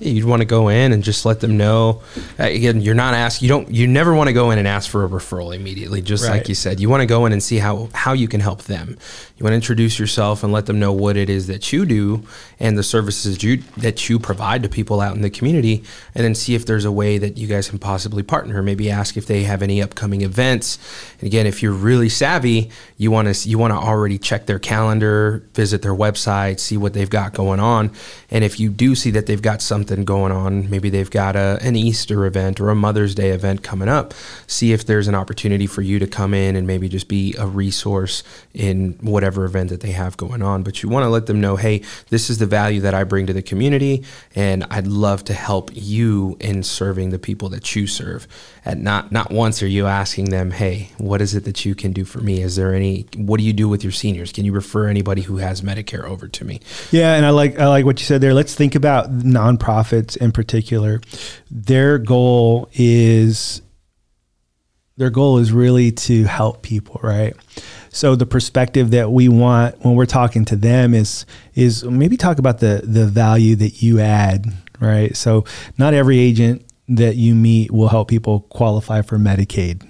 You'd 0.06 0.26
want 0.26 0.42
to 0.42 0.46
go 0.46 0.70
in 0.70 0.92
and 0.92 1.04
just 1.04 1.26
let 1.26 1.40
them 1.40 1.58
know. 1.58 2.02
Uh, 2.40 2.44
again, 2.44 2.82
you're 2.82 2.96
not 2.96 3.14
asking. 3.14 3.48
You 3.48 3.50
don't. 3.50 3.72
You 3.72 3.88
never 3.88 4.14
want 4.14 4.28
to 4.28 4.34
go 4.34 4.52
in 4.52 4.60
and 4.60 4.68
ask 4.68 4.90
for 4.90 5.04
a 5.04 5.10
referral 5.10 5.56
immediately. 5.56 6.02
Just 6.02 6.24
right. 6.24 6.38
like 6.38 6.50
you 6.50 6.56
said, 6.56 6.80
you 6.80 6.90
want 6.90 7.02
to 7.02 7.06
go 7.08 7.26
in 7.26 7.34
and 7.34 7.42
see 7.42 7.58
how 7.58 7.90
how 7.94 8.14
you 8.14 8.28
can 8.28 8.42
help 8.42 8.64
them. 8.64 8.98
You 9.38 9.44
want 9.44 9.54
to 9.54 9.56
introduce 9.56 10.00
yourself 10.00 10.44
and 10.44 10.54
let 10.54 10.66
them 10.68 10.80
know 10.80 10.94
what 10.94 11.18
it 11.18 11.30
is 11.30 11.48
that 11.48 11.74
you 11.74 11.86
do 11.86 12.24
and 12.60 12.78
the 12.78 12.84
services 12.84 13.44
you 13.44 13.58
that 13.78 14.10
you 14.10 14.20
provide 14.20 14.64
to 14.64 14.70
people 14.70 15.02
out 15.02 15.16
in 15.16 15.22
the 15.22 15.30
community, 15.30 15.84
and 16.16 16.24
then 16.24 16.36
see 16.36 16.56
if 16.56 16.66
there's 16.66 16.86
a 16.86 16.92
way 16.92 17.18
that 17.18 17.38
you 17.38 17.48
guys 17.48 17.70
can 17.70 17.80
possibly 17.80 18.24
partner. 18.24 18.62
Maybe 18.62 18.90
ask 18.90 19.18
if 19.18 19.26
they 19.26 19.44
have 19.44 19.62
any 19.62 19.82
upcoming 19.82 20.22
events. 20.22 20.78
And 21.20 21.28
again, 21.28 21.46
if 21.46 21.62
you're 21.62 21.74
really 21.74 22.10
savvy, 22.10 22.70
you 22.98 23.12
want 23.12 23.34
to 23.34 23.50
you 23.50 23.58
want 23.58 23.72
to 23.72 23.78
already 23.78 24.18
check 24.18 24.46
their 24.46 24.60
calendar, 24.60 25.44
visit 25.54 25.82
their 25.82 25.96
website, 25.96 26.60
see 26.60 26.78
what 26.78 26.94
they've 26.94 27.10
got 27.10 27.34
going 27.34 27.60
on, 27.60 27.92
and 28.32 28.44
if 28.44 28.60
you 28.60 28.70
do 28.70 28.96
see 28.96 29.12
that 29.12 29.26
they've 29.26 29.42
got 29.42 29.62
something 29.62 29.93
something 29.94 30.06
going 30.06 30.32
on. 30.32 30.70
Maybe 30.70 30.90
they've 30.90 31.10
got 31.10 31.36
a, 31.36 31.60
an 31.62 31.76
Easter 31.76 32.26
event 32.26 32.60
or 32.60 32.70
a 32.70 32.76
Mother's 32.76 33.14
Day 33.14 33.30
event 33.30 33.64
coming 33.64 33.88
up. 33.88 34.14
See 34.48 34.74
if 34.74 34.86
there's 34.86 35.08
an 35.08 35.14
opportunity 35.14 35.68
for 35.68 35.84
you 35.84 36.00
to 36.00 36.08
come 36.08 36.34
in 36.34 36.56
and 36.56 36.66
maybe 36.66 36.90
just 36.90 37.08
be 37.08 37.36
a 37.38 37.46
resource 37.46 38.24
in 38.54 38.98
whatever 39.02 39.46
event 39.46 39.70
that 39.70 39.82
they 39.82 39.92
have 39.92 40.18
going 40.18 40.42
on. 40.42 40.64
But 40.64 40.82
you 40.82 40.90
want 40.90 41.04
to 41.04 41.10
let 41.10 41.28
them 41.28 41.40
know, 41.40 41.58
hey, 41.58 41.84
this 42.10 42.30
is 42.30 42.40
the 42.40 42.48
value 42.48 42.82
that 42.82 42.96
I 42.96 43.04
bring 43.04 43.28
to 43.28 43.34
the 43.34 43.44
community, 43.44 44.04
and 44.36 44.64
I'd 44.72 44.88
love 44.88 45.24
to 45.26 45.34
help 45.34 45.70
you 45.74 46.38
in 46.40 46.64
serving 46.64 47.12
the 47.12 47.20
people 47.20 47.50
that 47.50 47.76
you 47.76 47.86
serve. 47.86 48.28
And 48.66 48.84
not 48.84 49.12
not 49.12 49.32
once 49.32 49.62
are 49.62 49.68
you 49.68 49.88
asking 49.88 50.30
them, 50.30 50.52
hey, 50.52 50.90
what 50.98 51.22
is 51.22 51.36
it 51.36 51.44
that 51.46 51.66
you 51.66 51.76
can 51.76 51.92
do 51.92 52.06
for 52.06 52.20
me? 52.20 52.42
Is 52.42 52.56
there 52.56 52.74
any? 52.74 53.06
What 53.18 53.38
do 53.38 53.44
you 53.44 53.54
do 53.54 53.68
with 53.68 53.84
your 53.84 53.92
seniors? 53.92 54.32
Can 54.32 54.46
you 54.46 54.54
refer 54.54 54.88
anybody 54.88 55.22
who 55.22 55.38
has 55.38 55.62
Medicare 55.62 56.04
over 56.04 56.28
to 56.30 56.46
me? 56.46 56.62
Yeah, 56.92 57.16
and 57.16 57.26
I 57.26 57.32
like 57.32 57.60
I 57.60 57.68
like 57.68 57.86
what 57.86 58.00
you 58.00 58.06
said 58.06 58.22
there. 58.22 58.34
Let's 58.34 58.56
think 58.56 58.76
about 58.76 59.12
nonprofit 59.12 59.84
nonprofits 59.84 60.18
in 60.18 60.32
particular, 60.32 61.02
their 61.50 61.98
goal 61.98 62.70
is 62.74 63.62
their 64.98 65.10
goal 65.10 65.40
is 65.40 65.52
really 65.52 65.92
to 65.92 66.26
help 66.26 66.62
people, 66.62 67.00
right? 67.04 67.34
So 67.90 68.16
the 68.16 68.28
perspective 68.28 68.92
that 68.92 69.12
we 69.12 69.28
want 69.28 69.84
when 69.84 69.96
we're 69.96 70.06
talking 70.06 70.46
to 70.46 70.56
them 70.56 70.94
is 70.94 71.26
is 71.56 71.84
maybe 71.84 72.18
talk 72.18 72.40
about 72.40 72.60
the 72.60 72.82
the 72.84 73.06
value 73.06 73.56
that 73.58 73.82
you 73.82 74.00
add, 74.00 74.52
right? 74.80 75.16
So 75.16 75.46
not 75.78 75.94
every 75.94 76.20
agent 76.20 76.66
that 76.90 77.16
you 77.16 77.36
meet 77.36 77.72
will 77.72 77.88
help 77.88 78.10
people 78.10 78.42
qualify 78.42 79.02
for 79.02 79.18
Medicaid, 79.18 79.88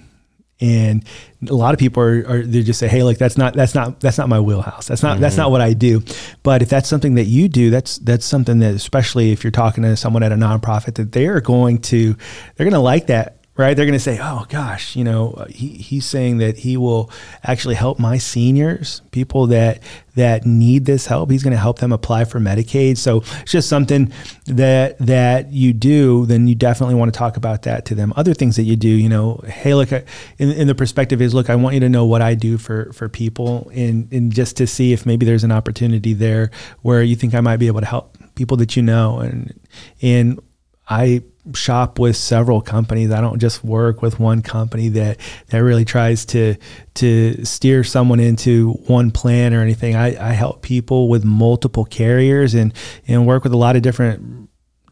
and 0.60 1.04
a 1.48 1.54
lot 1.54 1.74
of 1.74 1.80
people 1.80 2.02
are, 2.02 2.24
are, 2.28 2.42
they 2.42 2.62
just 2.62 2.78
say 2.78 2.88
hey 2.88 3.02
like 3.02 3.18
that's 3.18 3.36
not 3.36 3.54
that's 3.54 3.74
not 3.74 4.00
that's 4.00 4.18
not 4.18 4.28
my 4.28 4.40
wheelhouse. 4.40 4.86
That's 4.86 5.02
not 5.02 5.14
mm-hmm. 5.14 5.22
that's 5.22 5.36
not 5.36 5.50
what 5.50 5.60
i 5.60 5.72
do. 5.72 6.02
But 6.42 6.62
if 6.62 6.68
that's 6.68 6.88
something 6.88 7.16
that 7.16 7.24
you 7.24 7.48
do 7.48 7.70
that's 7.70 7.98
that's 7.98 8.24
something 8.24 8.60
that 8.60 8.74
especially 8.74 9.32
if 9.32 9.44
you're 9.44 9.50
talking 9.50 9.82
to 9.82 9.96
someone 9.96 10.22
at 10.22 10.32
a 10.32 10.36
nonprofit 10.36 10.94
that 10.94 11.12
they're 11.12 11.40
going 11.40 11.78
to 11.82 12.14
they're 12.56 12.64
going 12.64 12.72
to 12.72 12.78
like 12.78 13.08
that 13.08 13.43
right? 13.56 13.74
They're 13.74 13.86
going 13.86 13.92
to 13.94 14.00
say, 14.00 14.18
"Oh 14.20 14.46
gosh, 14.48 14.96
you 14.96 15.04
know, 15.04 15.30
uh, 15.32 15.46
he, 15.46 15.68
he's 15.68 16.04
saying 16.04 16.38
that 16.38 16.58
he 16.58 16.76
will 16.76 17.10
actually 17.44 17.76
help 17.76 17.98
my 17.98 18.18
seniors, 18.18 19.02
people 19.12 19.46
that 19.48 19.82
that 20.16 20.44
need 20.44 20.86
this 20.86 21.06
help. 21.06 21.30
He's 21.30 21.42
going 21.42 21.52
to 21.52 21.58
help 21.58 21.78
them 21.78 21.92
apply 21.92 22.24
for 22.24 22.40
Medicaid." 22.40 22.98
So 22.98 23.18
it's 23.40 23.52
just 23.52 23.68
something 23.68 24.12
that 24.46 24.98
that 24.98 25.52
you 25.52 25.72
do. 25.72 26.26
Then 26.26 26.48
you 26.48 26.54
definitely 26.54 26.96
want 26.96 27.12
to 27.12 27.18
talk 27.18 27.36
about 27.36 27.62
that 27.62 27.84
to 27.86 27.94
them. 27.94 28.12
Other 28.16 28.34
things 28.34 28.56
that 28.56 28.64
you 28.64 28.76
do, 28.76 28.88
you 28.88 29.08
know, 29.08 29.40
hey, 29.46 29.74
look, 29.74 29.92
in, 29.92 30.04
in 30.38 30.66
the 30.66 30.74
perspective 30.74 31.22
is, 31.22 31.34
look, 31.34 31.48
I 31.48 31.54
want 31.54 31.74
you 31.74 31.80
to 31.80 31.88
know 31.88 32.04
what 32.04 32.22
I 32.22 32.34
do 32.34 32.58
for 32.58 32.92
for 32.92 33.08
people, 33.08 33.70
and 33.74 34.12
and 34.12 34.32
just 34.32 34.56
to 34.56 34.66
see 34.66 34.92
if 34.92 35.06
maybe 35.06 35.24
there's 35.24 35.44
an 35.44 35.52
opportunity 35.52 36.12
there 36.12 36.50
where 36.82 37.02
you 37.02 37.14
think 37.14 37.34
I 37.34 37.40
might 37.40 37.58
be 37.58 37.68
able 37.68 37.80
to 37.80 37.86
help 37.86 38.16
people 38.34 38.56
that 38.56 38.76
you 38.76 38.82
know, 38.82 39.20
and 39.20 39.58
and 40.02 40.40
I 40.88 41.22
shop 41.52 41.98
with 41.98 42.16
several 42.16 42.60
companies. 42.60 43.10
I 43.10 43.20
don't 43.20 43.38
just 43.38 43.62
work 43.62 44.00
with 44.00 44.18
one 44.18 44.40
company 44.40 44.88
that 44.90 45.18
that 45.48 45.58
really 45.58 45.84
tries 45.84 46.24
to 46.26 46.56
to 46.94 47.44
steer 47.44 47.84
someone 47.84 48.20
into 48.20 48.72
one 48.86 49.10
plan 49.10 49.52
or 49.52 49.60
anything. 49.60 49.94
I, 49.96 50.30
I 50.30 50.32
help 50.32 50.62
people 50.62 51.08
with 51.08 51.24
multiple 51.24 51.84
carriers 51.84 52.54
and 52.54 52.72
and 53.06 53.26
work 53.26 53.44
with 53.44 53.52
a 53.52 53.58
lot 53.58 53.76
of 53.76 53.82
different 53.82 54.43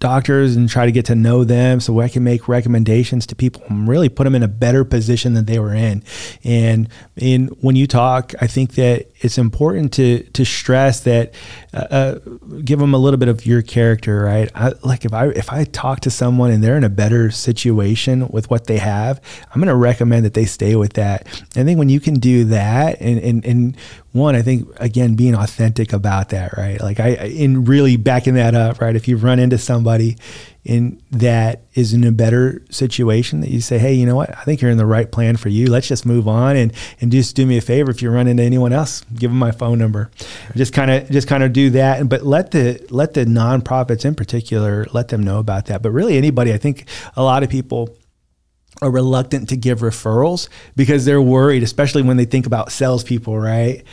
doctors 0.03 0.57
and 0.57 0.69
try 0.69 0.85
to 0.85 0.93
get 0.93 1.05
to 1.07 1.15
know 1.15 1.45
them 1.45 1.79
so 1.79 2.01
I 2.01 2.09
can 2.09 2.25
make 2.25 2.49
recommendations 2.49 3.25
to 3.27 3.37
people 3.37 3.63
and 3.69 3.87
really 3.87 4.09
put 4.09 4.25
them 4.25 4.35
in 4.35 4.43
a 4.43 4.49
better 4.49 4.85
position 4.85 5.35
than 5.35 5.45
they 5.45 5.61
were 5.61 5.73
in. 5.73 6.03
And 6.43 6.89
and 7.17 7.49
when 7.61 7.77
you 7.77 7.87
talk, 7.87 8.35
I 8.41 8.49
think 8.49 8.75
that 8.75 9.07
it's 9.21 9.39
important 9.39 9.93
to 9.95 10.25
to 10.25 10.45
stress 10.45 11.01
that 11.01 11.35
uh, 11.73 11.77
uh, 11.77 12.19
give 12.65 12.81
them 12.81 12.95
a 12.95 12.99
little 12.99 13.17
bit 13.17 13.29
of 13.29 13.47
your 13.47 13.63
character, 13.63 14.25
right? 14.25 14.51
I, 14.57 14.73
like 14.83 15.05
if 15.05 15.15
I 15.15 15.29
if 15.29 15.53
I 15.53 15.65
talk 15.65 16.01
to 16.01 16.11
someone 16.11 16.51
and 16.51 16.63
they're 16.65 16.77
in 16.77 16.85
a 16.85 16.91
better 16.91 17.31
situation 17.31 18.29
with 18.29 18.51
what 18.51 18.67
they 18.67 18.79
have, 18.79 19.21
I'm 19.55 19.61
going 19.61 19.69
to 19.69 19.77
recommend 19.77 20.25
that 20.25 20.35
they 20.35 20.47
stay 20.47 20.75
with 20.75 20.95
that. 20.95 21.27
I 21.55 21.63
think 21.63 21.79
when 21.79 21.89
you 21.89 22.01
can 22.01 22.15
do 22.15 22.45
that, 22.47 23.01
and 23.01 23.21
and 23.21 23.45
and 23.47 23.77
one, 24.13 24.37
I 24.37 24.43
think 24.43 24.69
again 24.77 25.15
being 25.15 25.35
authentic 25.35 25.93
about 25.93 26.29
that, 26.31 26.57
right? 26.57 26.81
Like 26.81 27.01
I 27.01 27.09
in 27.09 27.65
really 27.65 27.97
backing 27.97 28.35
that 28.35 28.55
up, 28.55 28.81
right? 28.81 28.95
If 28.95 29.09
you 29.09 29.17
run 29.17 29.39
into 29.39 29.57
somebody 29.57 30.19
in 30.65 31.03
that 31.11 31.63
is 31.75 31.95
in 31.95 32.05
a 32.05 32.13
better 32.13 32.63
situation 32.71 33.41
that 33.41 33.51
you 33.51 33.61
say, 33.61 33.79
hey, 33.79 33.95
you 33.95 34.05
know 34.05 34.15
what? 34.15 34.37
I 34.37 34.45
think 34.45 34.61
you're 34.61 34.71
in 34.71 34.77
the 34.77 34.87
right 34.87 35.11
plan 35.11 35.37
for 35.39 35.49
you. 35.49 35.67
Let's 35.67 35.89
just 35.89 36.05
move 36.05 36.29
on 36.29 36.57
and 36.57 36.73
and 37.01 37.11
just 37.11 37.35
do 37.35 37.47
me 37.47 37.57
a 37.57 37.63
favor. 37.63 37.91
If 37.91 38.03
you 38.03 38.11
run 38.11 38.29
into 38.29 38.43
anyone 38.43 38.73
else, 38.75 39.03
give 39.15 39.31
them 39.31 39.39
my 39.39 39.51
phone 39.51 39.79
number. 39.79 40.11
Just 40.55 40.75
kind 40.75 40.91
of 40.91 41.11
just 41.11 41.27
kind 41.27 41.43
of 41.43 41.55
do 41.55 41.71
that, 41.71 42.07
but 42.07 42.23
let 42.23 42.51
the 42.51 42.87
let 42.91 43.15
the 43.15 43.25
nonprofits 43.25 44.05
in 44.05 44.15
particular 44.15 44.87
let 44.93 45.09
them 45.09 45.23
know 45.23 45.39
about 45.39 45.67
that. 45.67 45.81
But 45.81 45.91
really, 45.93 46.19
anybody, 46.19 46.53
I 46.53 46.59
think 46.59 46.87
a 47.17 47.23
lot 47.23 47.43
of 47.43 47.49
people 47.49 47.97
are 48.83 48.91
reluctant 48.91 49.49
to 49.51 49.57
give 49.57 49.81
referrals 49.81 50.49
because 50.77 51.05
they're 51.05 51.23
worried, 51.23 51.63
especially 51.63 52.03
when 52.03 52.17
they 52.17 52.25
think 52.25 52.47
about 52.47 52.73
salespeople, 52.73 53.39
right? 53.39 53.85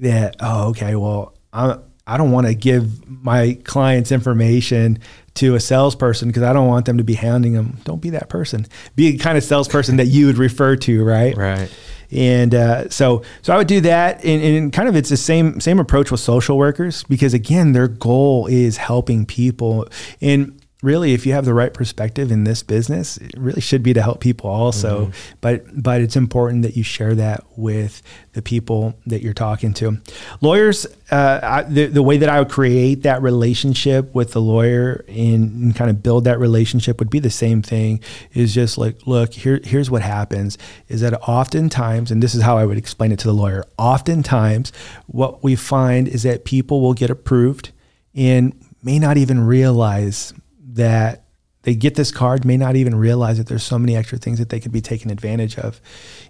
That 0.00 0.36
oh, 0.40 0.68
okay, 0.70 0.94
well, 0.96 1.34
I'm 1.52 1.82
I 2.08 2.16
don't 2.16 2.32
want 2.32 2.46
to 2.46 2.54
give 2.54 3.06
my 3.06 3.58
clients 3.64 4.10
information 4.10 4.98
to 5.34 5.54
a 5.54 5.60
salesperson 5.60 6.28
because 6.28 6.42
I 6.42 6.54
don't 6.54 6.66
want 6.66 6.86
them 6.86 6.96
to 6.96 7.04
be 7.04 7.12
hounding 7.12 7.52
them. 7.52 7.76
Don't 7.84 8.00
be 8.00 8.10
that 8.10 8.30
person. 8.30 8.66
Be 8.96 9.14
a 9.14 9.18
kind 9.18 9.36
of 9.36 9.44
salesperson 9.44 9.96
that 9.98 10.06
you 10.06 10.26
would 10.26 10.38
refer 10.38 10.74
to, 10.76 11.04
right? 11.04 11.36
Right. 11.36 11.70
And 12.10 12.54
uh, 12.54 12.88
so, 12.88 13.22
so 13.42 13.52
I 13.52 13.58
would 13.58 13.66
do 13.66 13.82
that, 13.82 14.24
and, 14.24 14.42
and 14.42 14.72
kind 14.72 14.88
of 14.88 14.96
it's 14.96 15.10
the 15.10 15.18
same 15.18 15.60
same 15.60 15.78
approach 15.78 16.10
with 16.10 16.20
social 16.20 16.56
workers 16.56 17.04
because 17.04 17.34
again, 17.34 17.72
their 17.72 17.88
goal 17.88 18.46
is 18.46 18.78
helping 18.78 19.26
people. 19.26 19.86
And 20.22 20.58
really 20.80 21.12
if 21.12 21.26
you 21.26 21.32
have 21.32 21.44
the 21.44 21.54
right 21.54 21.74
perspective 21.74 22.30
in 22.30 22.44
this 22.44 22.62
business 22.62 23.16
it 23.16 23.34
really 23.36 23.60
should 23.60 23.82
be 23.82 23.92
to 23.92 24.00
help 24.00 24.20
people 24.20 24.48
also 24.48 25.06
mm-hmm. 25.06 25.36
but 25.40 25.64
but 25.82 26.00
it's 26.00 26.14
important 26.14 26.62
that 26.62 26.76
you 26.76 26.84
share 26.84 27.16
that 27.16 27.44
with 27.56 28.00
the 28.34 28.42
people 28.42 28.94
that 29.04 29.20
you're 29.20 29.34
talking 29.34 29.74
to 29.74 29.98
lawyers 30.40 30.86
uh, 31.10 31.40
I, 31.42 31.62
the, 31.64 31.86
the 31.86 32.02
way 32.02 32.16
that 32.18 32.28
i 32.28 32.38
would 32.38 32.48
create 32.48 33.02
that 33.02 33.20
relationship 33.22 34.14
with 34.14 34.32
the 34.32 34.40
lawyer 34.40 35.04
and, 35.08 35.64
and, 35.64 35.76
kind 35.76 35.90
of 35.90 36.02
build 36.02 36.24
that 36.24 36.38
relationship 36.38 37.00
would 37.00 37.10
be 37.10 37.18
the 37.18 37.30
same 37.30 37.60
thing 37.60 38.00
is 38.32 38.54
just 38.54 38.78
like 38.78 39.04
look 39.04 39.34
here 39.34 39.60
here's 39.64 39.90
what 39.90 40.02
happens 40.02 40.58
is 40.88 41.00
that 41.00 41.14
oftentimes 41.22 42.12
and 42.12 42.22
this 42.22 42.36
is 42.36 42.42
how 42.42 42.56
i 42.56 42.64
would 42.64 42.78
explain 42.78 43.10
it 43.10 43.18
to 43.18 43.26
the 43.26 43.34
lawyer 43.34 43.64
oftentimes 43.78 44.72
what 45.06 45.42
we 45.42 45.56
find 45.56 46.06
is 46.06 46.22
that 46.22 46.44
people 46.44 46.80
will 46.80 46.94
get 46.94 47.10
approved 47.10 47.72
and 48.14 48.52
may 48.82 48.98
not 48.98 49.16
even 49.16 49.40
realize 49.40 50.32
that 50.78 51.24
they 51.62 51.74
get 51.74 51.96
this 51.96 52.10
card 52.10 52.44
may 52.44 52.56
not 52.56 52.76
even 52.76 52.94
realize 52.94 53.36
that 53.36 53.48
there's 53.48 53.64
so 53.64 53.78
many 53.78 53.94
extra 53.96 54.16
things 54.16 54.38
that 54.38 54.48
they 54.48 54.60
could 54.60 54.72
be 54.72 54.80
taking 54.80 55.10
advantage 55.10 55.58
of. 55.58 55.80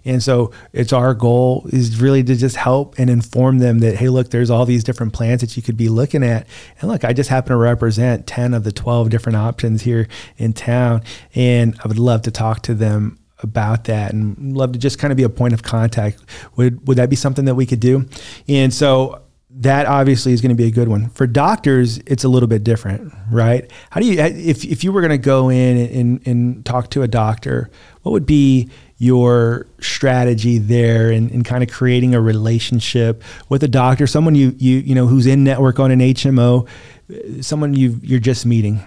And 0.03 0.21
so 0.21 0.51
it's 0.73 0.91
our 0.91 1.13
goal 1.13 1.67
is 1.71 2.01
really 2.01 2.23
to 2.23 2.35
just 2.35 2.55
help 2.55 2.97
and 2.97 3.09
inform 3.09 3.59
them 3.59 3.79
that 3.79 3.95
hey 3.95 4.09
look 4.09 4.31
there's 4.31 4.49
all 4.49 4.65
these 4.65 4.83
different 4.83 5.13
plans 5.13 5.41
that 5.41 5.55
you 5.55 5.63
could 5.63 5.77
be 5.77 5.87
looking 5.87 6.23
at. 6.23 6.47
And 6.81 6.89
look 6.89 7.05
i 7.05 7.13
just 7.13 7.29
happen 7.29 7.51
to 7.51 7.57
represent 7.57 8.27
10 8.27 8.53
of 8.53 8.63
the 8.63 8.71
12 8.71 9.09
different 9.09 9.37
options 9.37 9.83
here 9.83 10.07
in 10.37 10.51
town 10.51 11.03
and 11.35 11.79
i 11.83 11.87
would 11.87 11.99
love 11.99 12.23
to 12.23 12.31
talk 12.31 12.61
to 12.63 12.73
them 12.73 13.19
about 13.41 13.85
that 13.85 14.11
and 14.11 14.57
love 14.57 14.73
to 14.73 14.79
just 14.79 14.99
kind 14.99 15.11
of 15.11 15.17
be 15.17 15.23
a 15.23 15.29
point 15.29 15.53
of 15.53 15.63
contact. 15.63 16.19
Would 16.57 16.87
would 16.87 16.97
that 16.97 17.09
be 17.09 17.15
something 17.15 17.45
that 17.45 17.55
we 17.55 17.65
could 17.65 17.79
do? 17.79 18.05
And 18.47 18.73
so 18.73 19.21
that 19.59 19.87
obviously 19.87 20.31
is 20.31 20.39
going 20.39 20.49
to 20.49 20.55
be 20.55 20.67
a 20.67 20.71
good 20.71 20.87
one. 20.87 21.09
For 21.09 21.27
doctors, 21.27 21.97
it's 22.05 22.23
a 22.23 22.29
little 22.29 22.47
bit 22.47 22.63
different, 22.63 23.13
right? 23.29 23.69
How 23.89 23.99
do 23.99 24.07
you, 24.07 24.17
if, 24.17 24.63
if 24.63 24.85
you 24.85 24.93
were 24.93 25.01
going 25.01 25.11
to 25.11 25.17
go 25.17 25.49
in 25.49 25.77
and, 25.77 26.27
and 26.27 26.65
talk 26.65 26.89
to 26.91 27.03
a 27.03 27.09
doctor, 27.09 27.69
what 28.03 28.13
would 28.13 28.25
be 28.25 28.69
your 28.99 29.67
strategy 29.81 30.59
there 30.59 31.11
and, 31.11 31.43
kind 31.45 31.61
of 31.61 31.69
creating 31.69 32.15
a 32.15 32.21
relationship 32.21 33.21
with 33.49 33.61
a 33.63 33.67
doctor, 33.67 34.07
someone 34.07 34.35
you, 34.35 34.55
you, 34.57 34.77
you 34.77 34.95
know, 34.95 35.07
who's 35.07 35.25
in 35.25 35.43
network 35.43 35.79
on 35.79 35.91
an 35.91 35.99
HMO, 35.99 36.67
someone 37.41 37.73
you 37.73 37.99
you're 38.01 38.19
just 38.19 38.45
meeting? 38.45 38.81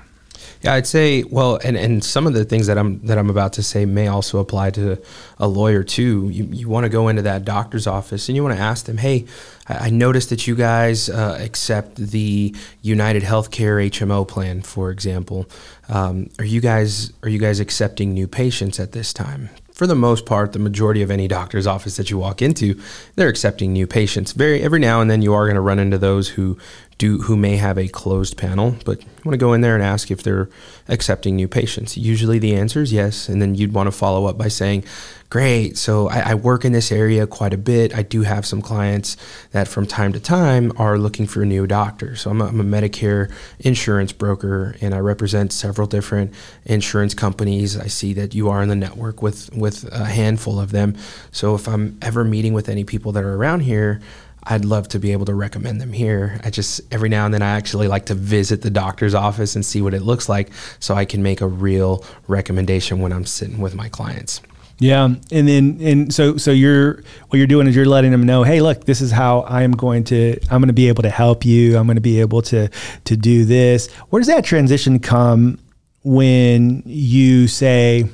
Yeah, 0.63 0.75
I'd 0.75 0.87
say 0.87 1.23
well, 1.25 1.59
and, 1.65 1.77
and 1.77 2.03
some 2.05 2.27
of 2.27 2.35
the 2.35 2.45
things 2.45 2.67
that 2.67 2.79
I'm 2.79 3.05
that 3.07 3.19
I'm 3.19 3.31
about 3.31 3.53
to 3.55 3.63
say 3.63 3.85
may 3.85 4.09
also 4.09 4.39
apply 4.39 4.71
to 4.73 4.99
a 5.39 5.49
lawyer 5.49 5.83
too. 5.83 6.29
You 6.31 6.45
you 6.45 6.69
want 6.69 6.85
to 6.85 6.91
go 6.91 7.09
into 7.09 7.23
that 7.23 7.45
doctor's 7.45 7.87
office 7.87 8.29
and 8.29 8.37
you 8.37 8.43
want 8.43 8.57
to 8.57 8.63
ask 8.63 8.87
them, 8.87 8.99
hey, 8.99 9.27
I, 9.69 9.87
I 9.87 9.91
noticed 9.91 10.31
that 10.31 10.47
you 10.47 10.55
guys 10.55 11.09
uh, 11.09 11.39
accept 11.41 11.97
the 11.97 12.55
United 12.83 13.23
Healthcare 13.23 13.89
HMO 13.91 14.27
plan, 14.27 14.63
for 14.63 14.91
example. 14.91 15.47
Um, 15.89 16.31
are 16.39 16.45
you 16.45 16.61
guys 16.61 17.13
are 17.23 17.29
you 17.29 17.39
guys 17.39 17.61
accepting 17.61 18.15
new 18.15 18.29
patients 18.29 18.79
at 18.79 18.93
this 18.93 19.13
time? 19.13 19.51
for 19.73 19.87
the 19.87 19.95
most 19.97 20.27
part, 20.27 20.53
the 20.53 20.59
majority 20.59 21.03
of 21.03 21.11
any 21.11 21.27
doctor's 21.27 21.67
office 21.67 21.97
that 21.97 22.11
you 22.11 22.19
walk 22.19 22.43
into, 22.43 22.79
they're 23.17 23.29
accepting 23.29 23.73
new 23.73 23.87
patients. 23.87 24.33
Very 24.33 24.63
every 24.63 24.79
now 24.79 25.01
and 25.01 25.11
then 25.11 25.23
you 25.23 25.33
are 25.35 25.45
going 25.47 25.57
to 25.57 25.61
run 25.61 25.79
into 25.79 25.99
those 25.99 26.29
who 26.29 26.59
do 27.03 27.19
who 27.23 27.37
may 27.37 27.57
have 27.57 27.79
a 27.79 27.89
closed 27.89 28.37
panel, 28.37 28.77
but 28.85 29.03
you 29.03 29.09
want 29.25 29.33
to 29.33 29.37
go 29.37 29.55
in 29.55 29.61
there 29.61 29.75
and 29.75 29.83
ask 29.83 30.13
if 30.13 30.23
they're 30.23 30.49
accepting 30.89 31.35
new 31.35 31.49
patients. 31.49 31.97
Usually 31.97 32.39
the 32.39 32.55
answer 32.55 32.81
is 32.81 32.93
yes, 32.93 33.29
and 33.29 33.43
then 33.43 33.57
you'd 33.57 33.75
want 33.75 33.89
to 33.89 33.91
follow 33.91 34.27
up 34.27 34.39
by 34.39 34.47
saying, 34.47 34.85
Great. 35.29 35.79
So 35.79 36.11
I, 36.11 36.33
I, 36.33 36.35
work 36.35 36.63
in 36.63 36.73
this 36.73 36.93
area 36.93 37.27
quite 37.27 37.55
a 37.55 37.57
bit. 37.57 37.97
I 37.97 38.03
do 38.03 38.21
have 38.21 38.45
some 38.45 38.61
clients 38.61 39.17
that 39.53 39.67
from 39.67 39.87
time 39.87 40.13
to 40.13 40.21
time 40.21 40.75
are 40.77 40.99
looking 40.99 41.27
for 41.27 41.41
a 41.41 41.47
new 41.47 41.67
doctor. 41.67 42.17
So 42.17 42.31
I'm 42.31 42.43
a, 42.43 42.49
I'm 42.49 42.61
a 42.61 42.65
Medicare 42.65 43.33
insurance 43.61 44.13
broker 44.13 44.77
and 44.83 44.95
I 44.95 44.99
represent 44.99 45.51
several 45.55 45.87
different 45.87 46.35
insurance 46.67 47.15
companies. 47.15 47.79
I 47.79 47.87
see 47.87 48.13
that 48.13 48.35
you 48.35 48.51
are 48.51 48.63
in 48.63 48.69
the 48.69 48.77
network 48.77 49.23
with, 49.23 49.51
with 49.57 49.91
a 49.91 50.05
handful 50.05 50.61
of 50.61 50.71
them. 50.71 50.99
So 51.31 51.55
if 51.55 51.67
I'm 51.67 51.97
ever 52.03 52.25
meeting 52.25 52.53
with 52.53 52.69
any 52.69 52.85
people 52.85 53.13
that 53.13 53.25
are 53.25 53.35
around 53.35 53.61
here, 53.61 54.03
I'd 54.45 54.65
love 54.65 54.89
to 54.89 54.99
be 54.99 55.13
able 55.13 55.27
to 55.27 55.35
recommend 55.35 55.81
them 55.81 55.93
here. 55.93 56.41
I 56.43 56.51
just 56.51 56.81
every 56.93 57.09
now 57.09 57.25
and 57.25 57.33
then 57.33 57.43
I 57.43 57.51
actually 57.51 57.89
like 57.89 58.07
to 58.07 58.15
visit 58.15 58.63
the 58.63 58.71
doctor's 58.71 59.15
office 59.15 59.55
and 59.55 59.65
see 59.65 59.81
what 59.81 59.95
it 59.95 60.03
looks 60.03 60.29
like 60.29 60.51
so 60.81 60.95
I 60.95 61.05
can 61.05 61.23
make 61.23 61.41
a 61.41 61.47
real 61.47 62.05
recommendation 62.27 63.01
when 63.01 63.13
I'm 63.13 63.25
sitting 63.25 63.59
with 63.59 63.75
my 63.75 63.89
clients. 63.89 64.41
Yeah, 64.79 65.05
and 65.05 65.49
then 65.49 65.79
and 65.81 66.13
so 66.13 66.37
so 66.39 66.51
you're 66.51 67.05
what 67.29 67.39
you're 67.39 67.47
doing 67.47 67.69
is 67.69 67.77
you're 67.77 67.87
letting 67.87 68.11
them 68.11 68.25
know, 68.25 68.43
hey, 68.43 68.61
look, 68.61 68.85
this 68.85 69.01
is 69.01 69.13
how 69.13 69.45
I'm 69.45 69.73
going 69.73 70.03
to 70.05 70.41
I'm 70.51 70.61
going 70.61 70.69
to 70.69 70.73
be 70.73 70.89
able 70.89 71.05
to 71.05 71.11
help 71.11 71.45
you. 71.45 71.79
I'm 71.79 71.87
going 71.87 71.97
to 71.97 72.01
be 72.01 72.21
able 72.21 72.43
to 72.43 72.69
to 73.05 73.17
do 73.17 73.45
this. 73.45 73.93
Where 74.11 74.19
does 74.19 74.27
that 74.27 74.45
transition 74.45 74.99
come 74.99 75.61
when 76.03 76.83
you 76.85 77.47
say 77.47 78.09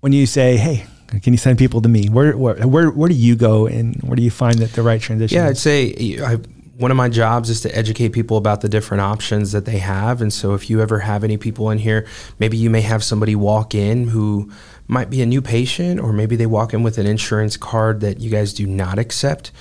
when 0.00 0.12
you 0.12 0.26
say, 0.26 0.56
hey, 0.56 0.86
can 1.20 1.32
you 1.32 1.38
send 1.38 1.58
people 1.58 1.80
to 1.82 1.88
me? 1.88 2.08
Where, 2.08 2.36
where, 2.36 2.66
where, 2.66 2.90
where 2.90 3.08
do 3.08 3.14
you 3.14 3.36
go 3.36 3.66
and 3.66 3.96
where 4.02 4.16
do 4.16 4.22
you 4.22 4.30
find 4.30 4.58
that 4.58 4.72
the 4.72 4.82
right 4.82 5.00
transition? 5.00 5.36
Yeah, 5.36 5.48
is? 5.48 5.50
I'd 5.50 5.58
say 5.58 6.18
I, 6.22 6.38
one 6.76 6.90
of 6.90 6.96
my 6.96 7.08
jobs 7.08 7.50
is 7.50 7.60
to 7.62 7.76
educate 7.76 8.10
people 8.10 8.36
about 8.36 8.60
the 8.60 8.68
different 8.68 9.02
options 9.02 9.52
that 9.52 9.66
they 9.66 9.78
have. 9.78 10.22
And 10.22 10.32
so 10.32 10.54
if 10.54 10.70
you 10.70 10.80
ever 10.80 11.00
have 11.00 11.22
any 11.22 11.36
people 11.36 11.70
in 11.70 11.78
here, 11.78 12.06
maybe 12.38 12.56
you 12.56 12.70
may 12.70 12.80
have 12.80 13.04
somebody 13.04 13.34
walk 13.34 13.74
in 13.74 14.08
who 14.08 14.50
might 14.88 15.10
be 15.10 15.22
a 15.22 15.26
new 15.26 15.40
patient, 15.40 16.00
or 16.00 16.12
maybe 16.12 16.34
they 16.36 16.46
walk 16.46 16.74
in 16.74 16.82
with 16.82 16.98
an 16.98 17.06
insurance 17.06 17.56
card 17.56 18.00
that 18.00 18.20
you 18.20 18.30
guys 18.30 18.52
do 18.52 18.66
not 18.66 18.98
accept 18.98 19.52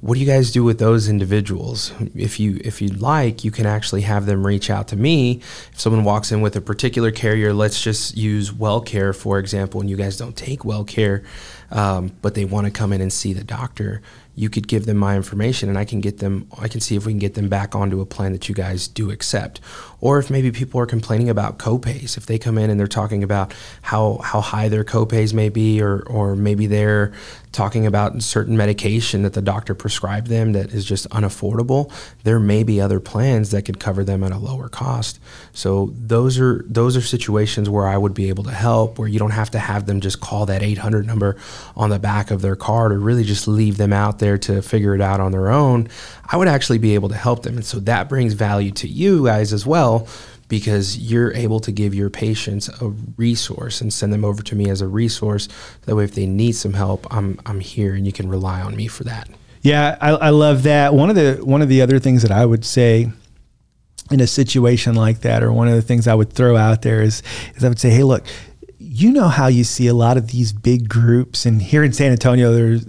what 0.00 0.14
do 0.14 0.20
you 0.20 0.26
guys 0.26 0.50
do 0.50 0.64
with 0.64 0.78
those 0.78 1.08
individuals? 1.08 1.92
If 2.14 2.40
you 2.40 2.60
if 2.64 2.80
you'd 2.80 3.00
like 3.00 3.44
you 3.44 3.50
can 3.50 3.66
actually 3.66 4.02
have 4.02 4.26
them 4.26 4.46
reach 4.46 4.70
out 4.70 4.88
to 4.88 4.96
me. 4.96 5.40
If 5.72 5.80
someone 5.80 6.04
walks 6.04 6.32
in 6.32 6.40
with 6.40 6.56
a 6.56 6.60
particular 6.60 7.10
carrier 7.10 7.52
let's 7.52 7.80
just 7.80 8.16
use 8.16 8.50
WellCare 8.50 9.14
for 9.14 9.38
example 9.38 9.80
and 9.80 9.90
you 9.90 9.96
guys 9.96 10.16
don't 10.16 10.36
take 10.36 10.60
WellCare 10.60 11.24
um, 11.70 12.12
but 12.22 12.34
they 12.34 12.44
want 12.44 12.66
to 12.66 12.70
come 12.70 12.92
in 12.92 13.00
and 13.00 13.12
see 13.12 13.32
the 13.32 13.44
doctor. 13.44 14.02
You 14.36 14.48
could 14.48 14.68
give 14.68 14.86
them 14.86 14.96
my 14.96 15.16
information 15.16 15.68
and 15.68 15.76
I 15.76 15.84
can 15.84 16.00
get 16.00 16.18
them 16.18 16.46
I 16.58 16.68
can 16.68 16.80
see 16.80 16.96
if 16.96 17.04
we 17.04 17.12
can 17.12 17.18
get 17.18 17.34
them 17.34 17.48
back 17.48 17.74
onto 17.74 18.00
a 18.00 18.06
plan 18.06 18.32
that 18.32 18.48
you 18.48 18.54
guys 18.54 18.88
do 18.88 19.10
accept. 19.10 19.60
Or 20.00 20.18
if 20.18 20.30
maybe 20.30 20.50
people 20.50 20.80
are 20.80 20.86
complaining 20.86 21.28
about 21.28 21.58
copays 21.58 22.16
if 22.16 22.26
they 22.26 22.38
come 22.38 22.56
in 22.56 22.70
and 22.70 22.80
they're 22.80 22.86
talking 22.86 23.22
about 23.22 23.52
how 23.82 24.18
how 24.22 24.40
high 24.40 24.68
their 24.68 24.84
copays 24.84 25.34
may 25.34 25.48
be 25.50 25.82
or 25.82 26.00
or 26.06 26.36
maybe 26.36 26.66
they're 26.66 27.12
talking 27.52 27.84
about 27.84 28.22
certain 28.22 28.56
medication 28.56 29.22
that 29.22 29.34
the 29.34 29.42
doctor 29.42 29.74
prescribed 29.74 30.28
them 30.28 30.52
that 30.52 30.72
is 30.72 30.84
just 30.84 31.08
unaffordable 31.10 31.92
there 32.22 32.38
may 32.38 32.62
be 32.62 32.80
other 32.80 33.00
plans 33.00 33.50
that 33.50 33.62
could 33.62 33.80
cover 33.80 34.04
them 34.04 34.22
at 34.22 34.32
a 34.32 34.38
lower 34.38 34.68
cost. 34.68 35.18
So 35.52 35.92
those 35.94 36.38
are 36.38 36.64
those 36.66 36.96
are 36.96 37.02
situations 37.02 37.68
where 37.68 37.86
I 37.86 37.96
would 37.96 38.14
be 38.14 38.28
able 38.28 38.44
to 38.44 38.52
help 38.52 38.98
where 38.98 39.08
you 39.08 39.18
don't 39.18 39.32
have 39.32 39.50
to 39.50 39.58
have 39.58 39.86
them 39.86 40.00
just 40.00 40.20
call 40.20 40.46
that 40.46 40.62
800 40.62 41.06
number 41.06 41.36
on 41.76 41.90
the 41.90 41.98
back 41.98 42.30
of 42.30 42.42
their 42.42 42.56
card 42.56 42.92
or 42.92 42.98
really 42.98 43.24
just 43.24 43.48
leave 43.48 43.76
them 43.76 43.92
out 43.92 44.18
there 44.18 44.38
to 44.38 44.62
figure 44.62 44.94
it 44.94 45.00
out 45.00 45.20
on 45.20 45.32
their 45.32 45.50
own 45.50 45.88
I 46.30 46.36
would 46.36 46.48
actually 46.48 46.78
be 46.78 46.94
able 46.94 47.08
to 47.08 47.16
help 47.16 47.42
them 47.42 47.56
and 47.56 47.64
so 47.64 47.80
that 47.80 48.08
brings 48.08 48.34
value 48.34 48.70
to 48.72 48.88
you 48.88 49.24
guys 49.24 49.52
as 49.52 49.66
well 49.66 50.08
because 50.50 50.98
you're 50.98 51.32
able 51.32 51.60
to 51.60 51.72
give 51.72 51.94
your 51.94 52.10
patients 52.10 52.68
a 52.82 52.88
resource 53.16 53.80
and 53.80 53.90
send 53.90 54.12
them 54.12 54.24
over 54.24 54.42
to 54.42 54.54
me 54.54 54.68
as 54.68 54.82
a 54.82 54.88
resource. 54.88 55.48
That 55.82 55.94
way, 55.96 56.04
if 56.04 56.14
they 56.14 56.26
need 56.26 56.52
some 56.52 56.74
help, 56.74 57.06
I'm 57.10 57.40
I'm 57.46 57.60
here 57.60 57.94
and 57.94 58.04
you 58.04 58.12
can 58.12 58.28
rely 58.28 58.60
on 58.60 58.76
me 58.76 58.88
for 58.88 59.04
that. 59.04 59.30
Yeah, 59.62 59.96
I, 60.00 60.10
I 60.10 60.30
love 60.30 60.64
that. 60.64 60.92
One 60.92 61.08
of 61.08 61.16
the 61.16 61.38
one 61.42 61.62
of 61.62 61.68
the 61.68 61.80
other 61.80 61.98
things 61.98 62.22
that 62.22 62.32
I 62.32 62.44
would 62.44 62.64
say 62.64 63.10
in 64.10 64.20
a 64.20 64.26
situation 64.26 64.96
like 64.96 65.20
that, 65.20 65.42
or 65.42 65.52
one 65.52 65.68
of 65.68 65.74
the 65.74 65.82
things 65.82 66.08
I 66.08 66.14
would 66.14 66.32
throw 66.32 66.56
out 66.56 66.82
there 66.82 67.00
is 67.00 67.22
is 67.54 67.64
I 67.64 67.68
would 67.68 67.78
say, 67.78 67.90
hey, 67.90 68.02
look, 68.02 68.24
you 68.82 69.12
know 69.12 69.28
how 69.28 69.46
you 69.46 69.62
see 69.62 69.88
a 69.88 69.94
lot 69.94 70.16
of 70.16 70.28
these 70.28 70.54
big 70.54 70.88
groups, 70.88 71.44
and 71.44 71.60
here 71.60 71.84
in 71.84 71.92
San 71.92 72.12
Antonio, 72.12 72.50
there's 72.52 72.86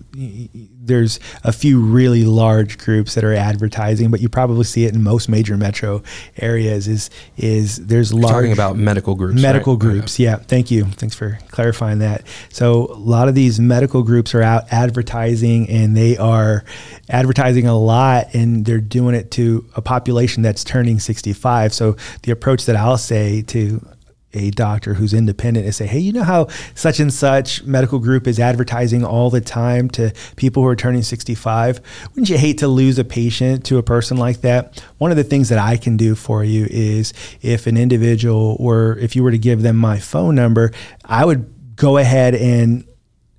there's 0.83 1.19
a 1.43 1.51
few 1.51 1.81
really 1.81 2.23
large 2.23 2.77
groups 2.77 3.13
that 3.15 3.25
are 3.25 3.33
advertising, 3.33 4.09
but 4.09 4.21
you 4.21 4.29
probably 4.29 4.63
see 4.63 4.85
it 4.85 4.95
in 4.95 5.03
most 5.03 5.27
major 5.27 5.57
metro 5.57 6.01
areas. 6.37 6.87
Is 6.87 7.09
is 7.35 7.75
there's 7.87 8.11
You're 8.11 8.21
large 8.21 8.33
talking 8.35 8.53
about 8.53 8.77
medical 8.77 9.15
groups, 9.15 9.41
medical 9.41 9.73
right? 9.73 9.81
groups. 9.81 10.17
Yeah. 10.17 10.31
yeah, 10.31 10.35
thank 10.37 10.71
you. 10.71 10.85
Thanks 10.85 11.13
for 11.13 11.37
clarifying 11.49 11.99
that. 11.99 12.25
So 12.49 12.87
a 12.93 12.95
lot 12.95 13.27
of 13.27 13.35
these 13.35 13.59
medical 13.59 14.01
groups 14.01 14.33
are 14.33 14.41
out 14.41 14.71
advertising, 14.71 15.69
and 15.69 15.95
they 15.95 16.15
are 16.15 16.63
advertising 17.09 17.67
a 17.67 17.77
lot, 17.77 18.33
and 18.33 18.63
they're 18.63 18.79
doing 18.79 19.13
it 19.13 19.29
to 19.31 19.69
a 19.75 19.81
population 19.81 20.41
that's 20.41 20.63
turning 20.63 20.99
65. 20.99 21.73
So 21.73 21.97
the 22.23 22.31
approach 22.31 22.65
that 22.65 22.77
I'll 22.77 22.97
say 22.97 23.41
to 23.41 23.85
a 24.33 24.51
doctor 24.51 24.93
who's 24.93 25.13
independent 25.13 25.65
and 25.65 25.75
say, 25.75 25.85
hey, 25.85 25.99
you 25.99 26.11
know 26.11 26.23
how 26.23 26.47
such 26.75 26.99
and 26.99 27.13
such 27.13 27.63
medical 27.63 27.99
group 27.99 28.27
is 28.27 28.39
advertising 28.39 29.03
all 29.03 29.29
the 29.29 29.41
time 29.41 29.89
to 29.89 30.13
people 30.35 30.63
who 30.63 30.69
are 30.69 30.75
turning 30.75 31.01
65? 31.01 31.81
Wouldn't 32.09 32.29
you 32.29 32.37
hate 32.37 32.57
to 32.59 32.67
lose 32.67 32.97
a 32.99 33.03
patient 33.03 33.65
to 33.65 33.77
a 33.77 33.83
person 33.83 34.17
like 34.17 34.41
that? 34.41 34.79
One 34.97 35.11
of 35.11 35.17
the 35.17 35.23
things 35.23 35.49
that 35.49 35.59
I 35.59 35.77
can 35.77 35.97
do 35.97 36.15
for 36.15 36.43
you 36.43 36.67
is 36.69 37.13
if 37.41 37.67
an 37.67 37.77
individual 37.77 38.57
or 38.59 38.97
if 38.97 39.15
you 39.15 39.23
were 39.23 39.31
to 39.31 39.37
give 39.37 39.61
them 39.61 39.75
my 39.75 39.99
phone 39.99 40.35
number, 40.35 40.71
I 41.05 41.25
would 41.25 41.75
go 41.75 41.97
ahead 41.97 42.35
and 42.35 42.85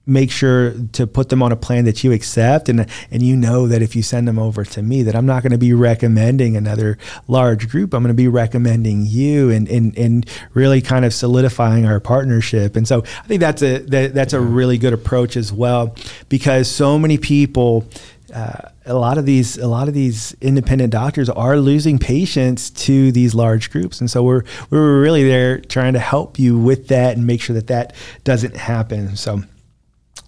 make 0.04 0.30
sure 0.30 0.75
to 0.92 1.06
put 1.06 1.28
them 1.28 1.42
on 1.42 1.52
a 1.52 1.56
plan 1.56 1.85
that 1.85 2.02
you 2.02 2.12
accept. 2.12 2.68
And 2.68 2.87
and 3.11 3.23
you 3.23 3.37
know 3.37 3.66
that 3.68 3.82
if 3.82 3.94
you 3.94 4.02
send 4.02 4.26
them 4.26 4.38
over 4.38 4.64
to 4.64 4.82
me 4.82 5.02
that 5.02 5.14
I'm 5.14 5.26
not 5.26 5.42
going 5.42 5.52
to 5.52 5.59
be 5.59 5.73
recommending 5.73 6.56
another 6.56 6.99
large 7.28 7.68
group. 7.68 7.94
I'm 7.94 8.02
going 8.02 8.09
to 8.09 8.14
be 8.14 8.28
recommending 8.28 9.04
you 9.06 9.50
and 9.50 9.68
and 9.68 9.97
and 9.97 10.28
really 10.54 10.80
kind 10.80 11.04
of 11.04 11.14
solidifying 11.14 11.87
our 11.87 12.00
partnership. 12.00 12.76
And 12.76 12.87
so 12.87 13.02
I 13.02 13.26
think 13.26 13.40
that's 13.40 13.62
a 13.62 13.78
that, 13.78 14.14
that's 14.14 14.32
a 14.32 14.40
really 14.40 14.78
good 14.78 14.92
approach 14.92 15.37
as 15.37 15.52
well 15.52 15.94
because 16.28 16.68
so 16.68 16.99
many 16.99 17.18
people 17.18 17.87
uh, 18.32 18.68
a 18.87 18.94
lot 18.94 19.18
of 19.18 19.26
these 19.26 19.59
a 19.59 19.68
lot 19.68 19.88
of 19.88 19.94
these 19.94 20.35
independent 20.40 20.90
doctors 20.90 21.28
are 21.28 21.59
losing 21.59 21.99
patients 21.99 22.71
to 22.71 23.12
these 23.12 23.35
large 23.35 23.71
groups. 23.71 24.00
And 24.00 24.11
so 24.11 24.23
we're 24.23 24.42
we're 24.71 25.00
really 25.00 25.23
there 25.23 25.61
trying 25.61 25.92
to 25.92 25.99
help 25.99 26.38
you 26.38 26.59
with 26.59 26.88
that 26.88 27.16
and 27.16 27.26
make 27.26 27.40
sure 27.40 27.54
that 27.54 27.66
that 27.68 27.94
doesn't 28.25 28.56
happen. 28.56 29.16
So 29.16 29.42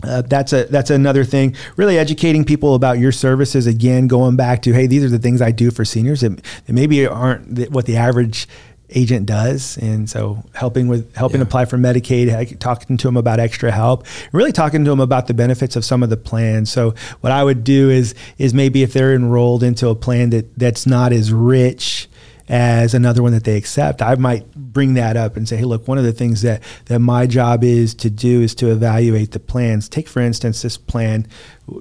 uh, 0.04 0.22
that's 0.22 0.52
a 0.52 0.64
that's 0.64 0.90
another 0.90 1.24
thing. 1.24 1.54
Really 1.76 1.98
educating 1.98 2.44
people 2.44 2.74
about 2.74 2.98
your 2.98 3.12
services. 3.12 3.66
Again, 3.66 4.06
going 4.06 4.36
back 4.36 4.62
to 4.62 4.72
hey, 4.72 4.86
these 4.86 5.04
are 5.04 5.08
the 5.08 5.18
things 5.18 5.42
I 5.42 5.50
do 5.50 5.70
for 5.70 5.84
seniors 5.84 6.20
that, 6.20 6.42
that 6.66 6.72
maybe 6.72 7.06
aren't 7.06 7.70
what 7.70 7.86
the 7.86 7.96
average 7.96 8.48
agent 8.90 9.26
does, 9.26 9.76
and 9.78 10.08
so 10.08 10.44
helping 10.54 10.88
with 10.88 11.14
helping 11.16 11.40
yeah. 11.40 11.46
apply 11.46 11.64
for 11.64 11.76
Medicaid, 11.76 12.58
talking 12.58 12.96
to 12.96 13.08
them 13.08 13.16
about 13.16 13.40
extra 13.40 13.70
help, 13.70 14.06
really 14.32 14.52
talking 14.52 14.84
to 14.84 14.90
them 14.90 15.00
about 15.00 15.26
the 15.26 15.34
benefits 15.34 15.76
of 15.76 15.84
some 15.84 16.02
of 16.02 16.10
the 16.10 16.16
plans. 16.16 16.70
So 16.70 16.94
what 17.20 17.32
I 17.32 17.42
would 17.42 17.64
do 17.64 17.90
is 17.90 18.14
is 18.38 18.54
maybe 18.54 18.82
if 18.82 18.92
they're 18.92 19.14
enrolled 19.14 19.62
into 19.62 19.88
a 19.88 19.94
plan 19.94 20.30
that 20.30 20.56
that's 20.58 20.86
not 20.86 21.12
as 21.12 21.32
rich 21.32 22.08
as 22.48 22.94
another 22.94 23.22
one 23.22 23.32
that 23.32 23.44
they 23.44 23.56
accept, 23.56 24.02
I 24.02 24.14
might 24.16 24.52
bring 24.54 24.94
that 24.94 25.16
up 25.16 25.36
and 25.36 25.48
say, 25.48 25.56
hey, 25.56 25.64
look, 25.64 25.88
one 25.88 25.98
of 25.98 26.04
the 26.04 26.12
things 26.12 26.42
that, 26.42 26.62
that 26.86 26.98
my 26.98 27.26
job 27.26 27.64
is 27.64 27.94
to 27.96 28.10
do 28.10 28.42
is 28.42 28.54
to 28.56 28.70
evaluate 28.70 29.32
the 29.32 29.40
plans. 29.40 29.88
Take, 29.88 30.08
for 30.08 30.20
instance, 30.20 30.62
this 30.62 30.76
plan, 30.76 31.26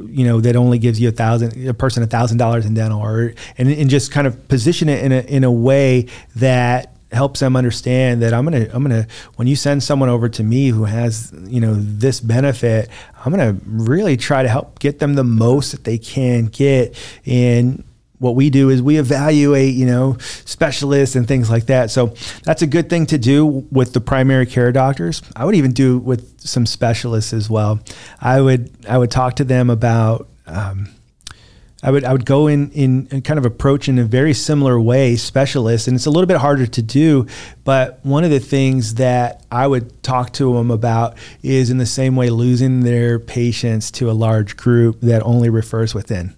you 0.05 0.25
know, 0.25 0.39
that 0.41 0.55
only 0.55 0.79
gives 0.79 0.99
you 1.01 1.09
a 1.09 1.11
thousand, 1.11 1.67
a 1.67 1.73
person 1.73 2.01
a 2.01 2.07
thousand 2.07 2.37
dollars 2.37 2.65
in 2.65 2.73
dental 2.73 3.01
or, 3.01 3.33
and, 3.57 3.69
and 3.69 3.89
just 3.89 4.11
kind 4.11 4.25
of 4.25 4.47
position 4.47 4.87
it 4.87 5.03
in 5.03 5.11
a, 5.11 5.19
in 5.21 5.43
a 5.43 5.51
way 5.51 6.07
that 6.35 6.93
helps 7.11 7.39
them 7.41 7.55
understand 7.55 8.23
that 8.23 8.33
I'm 8.33 8.43
gonna 8.43 8.67
I'm 8.73 8.81
gonna 8.81 9.07
when 9.35 9.47
you 9.47 9.55
send 9.55 9.83
someone 9.83 10.09
over 10.09 10.29
to 10.29 10.43
me 10.43 10.69
who 10.69 10.85
has 10.85 11.31
you 11.43 11.61
know 11.61 11.75
this 11.75 12.19
benefit, 12.19 12.89
I'm 13.23 13.31
gonna 13.31 13.55
really 13.65 14.17
try 14.17 14.41
to 14.41 14.49
help 14.49 14.79
get 14.79 14.97
them 14.97 15.13
the 15.13 15.23
most 15.23 15.73
that 15.73 15.83
they 15.83 15.99
can 15.99 16.45
get 16.45 16.97
in 17.23 17.83
what 18.23 18.35
we 18.35 18.49
do 18.49 18.69
is 18.69 18.81
we 18.81 18.97
evaluate, 18.97 19.75
you 19.75 19.85
know, 19.85 20.17
specialists 20.45 21.15
and 21.17 21.27
things 21.27 21.49
like 21.49 21.65
that. 21.65 21.91
So 21.91 22.15
that's 22.43 22.61
a 22.61 22.67
good 22.67 22.89
thing 22.89 23.05
to 23.07 23.17
do 23.17 23.45
with 23.45 23.91
the 23.91 23.99
primary 23.99 24.45
care 24.45 24.71
doctors. 24.71 25.21
I 25.35 25.43
would 25.43 25.55
even 25.55 25.73
do 25.73 25.97
with 25.97 26.39
some 26.39 26.65
specialists 26.65 27.33
as 27.33 27.49
well. 27.49 27.81
I 28.21 28.39
would 28.39 28.71
I 28.87 28.97
would 28.97 29.11
talk 29.11 29.35
to 29.35 29.43
them 29.43 29.69
about. 29.69 30.29
Um, 30.47 30.87
I 31.85 31.91
would 31.91 32.05
I 32.05 32.13
would 32.13 32.25
go 32.25 32.47
in, 32.47 32.71
in 32.71 33.07
in 33.11 33.21
kind 33.23 33.37
of 33.37 33.45
approach 33.45 33.89
in 33.89 33.99
a 33.99 34.05
very 34.05 34.33
similar 34.33 34.79
way 34.79 35.17
specialists 35.17 35.85
and 35.85 35.95
it's 35.95 36.05
a 36.05 36.09
little 36.09 36.27
bit 36.27 36.37
harder 36.37 36.65
to 36.65 36.81
do 36.81 37.27
but 37.65 37.99
one 38.03 38.23
of 38.23 38.29
the 38.29 38.39
things 38.39 38.93
that 38.93 39.43
I 39.51 39.67
would 39.67 40.01
talk 40.01 40.31
to 40.33 40.53
them 40.53 40.71
about 40.71 41.17
is 41.41 41.69
in 41.69 41.79
the 41.79 41.85
same 41.85 42.15
way 42.15 42.29
losing 42.29 42.81
their 42.81 43.19
patients 43.19 43.91
to 43.91 44.09
a 44.09 44.13
large 44.13 44.55
group 44.55 45.01
that 45.01 45.23
only 45.23 45.49
refers 45.49 45.93
within 45.93 46.33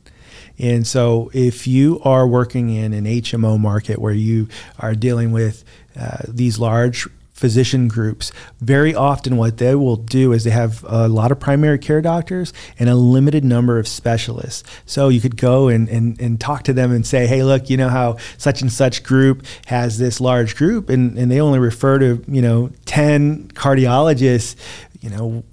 and 0.58 0.88
so, 0.88 1.30
if 1.34 1.68
you 1.68 2.00
are 2.04 2.28
working 2.28 2.70
in 2.70 2.94
an 2.94 3.06
HMO 3.06 3.60
market 3.60 4.00
where 4.00 4.14
you 4.14 4.48
are 4.80 4.96
dealing 4.96 5.32
with 5.32 5.64
uh, 6.00 6.24
these 6.28 6.60
large 6.60 7.08
physician 7.36 7.90
groups, 7.90 8.32
very 8.62 8.96
often 8.96 9.36
what 9.36 9.58
they 9.58 9.76
will 9.76 9.98
do 9.98 10.32
is 10.32 10.46
they 10.46 10.52
have 10.52 10.86
a 10.88 11.10
lot 11.10 11.34
of 11.34 11.40
primary 11.40 11.78
care 11.78 12.02
doctors 12.02 12.54
and 12.80 12.90
a 12.90 12.96
limited 12.96 13.44
number 13.44 13.78
of 13.78 13.88
specialists. 13.88 14.64
So 14.86 15.10
you 15.10 15.20
could 15.20 15.36
go 15.36 15.68
and, 15.68 15.90
and, 15.90 16.20
and 16.22 16.40
talk 16.40 16.64
to 16.64 16.74
them 16.74 16.94
and 16.94 17.06
say, 17.06 17.28
hey, 17.28 17.44
look, 17.44 17.70
you 17.70 17.76
know 17.76 17.90
how 17.90 18.16
such 18.38 18.62
and 18.62 18.72
such 18.72 19.04
group 19.04 19.46
has 19.66 19.98
this 19.98 20.22
large 20.22 20.56
group 20.56 20.90
and, 20.90 21.18
and 21.18 21.30
they 21.30 21.42
only 21.42 21.60
refer 21.60 22.00
to, 22.00 22.24
you 22.30 22.42
know, 22.42 22.72
10 22.86 23.50
cardiologists, 23.50 24.56
you 25.02 25.10
know, 25.10 25.44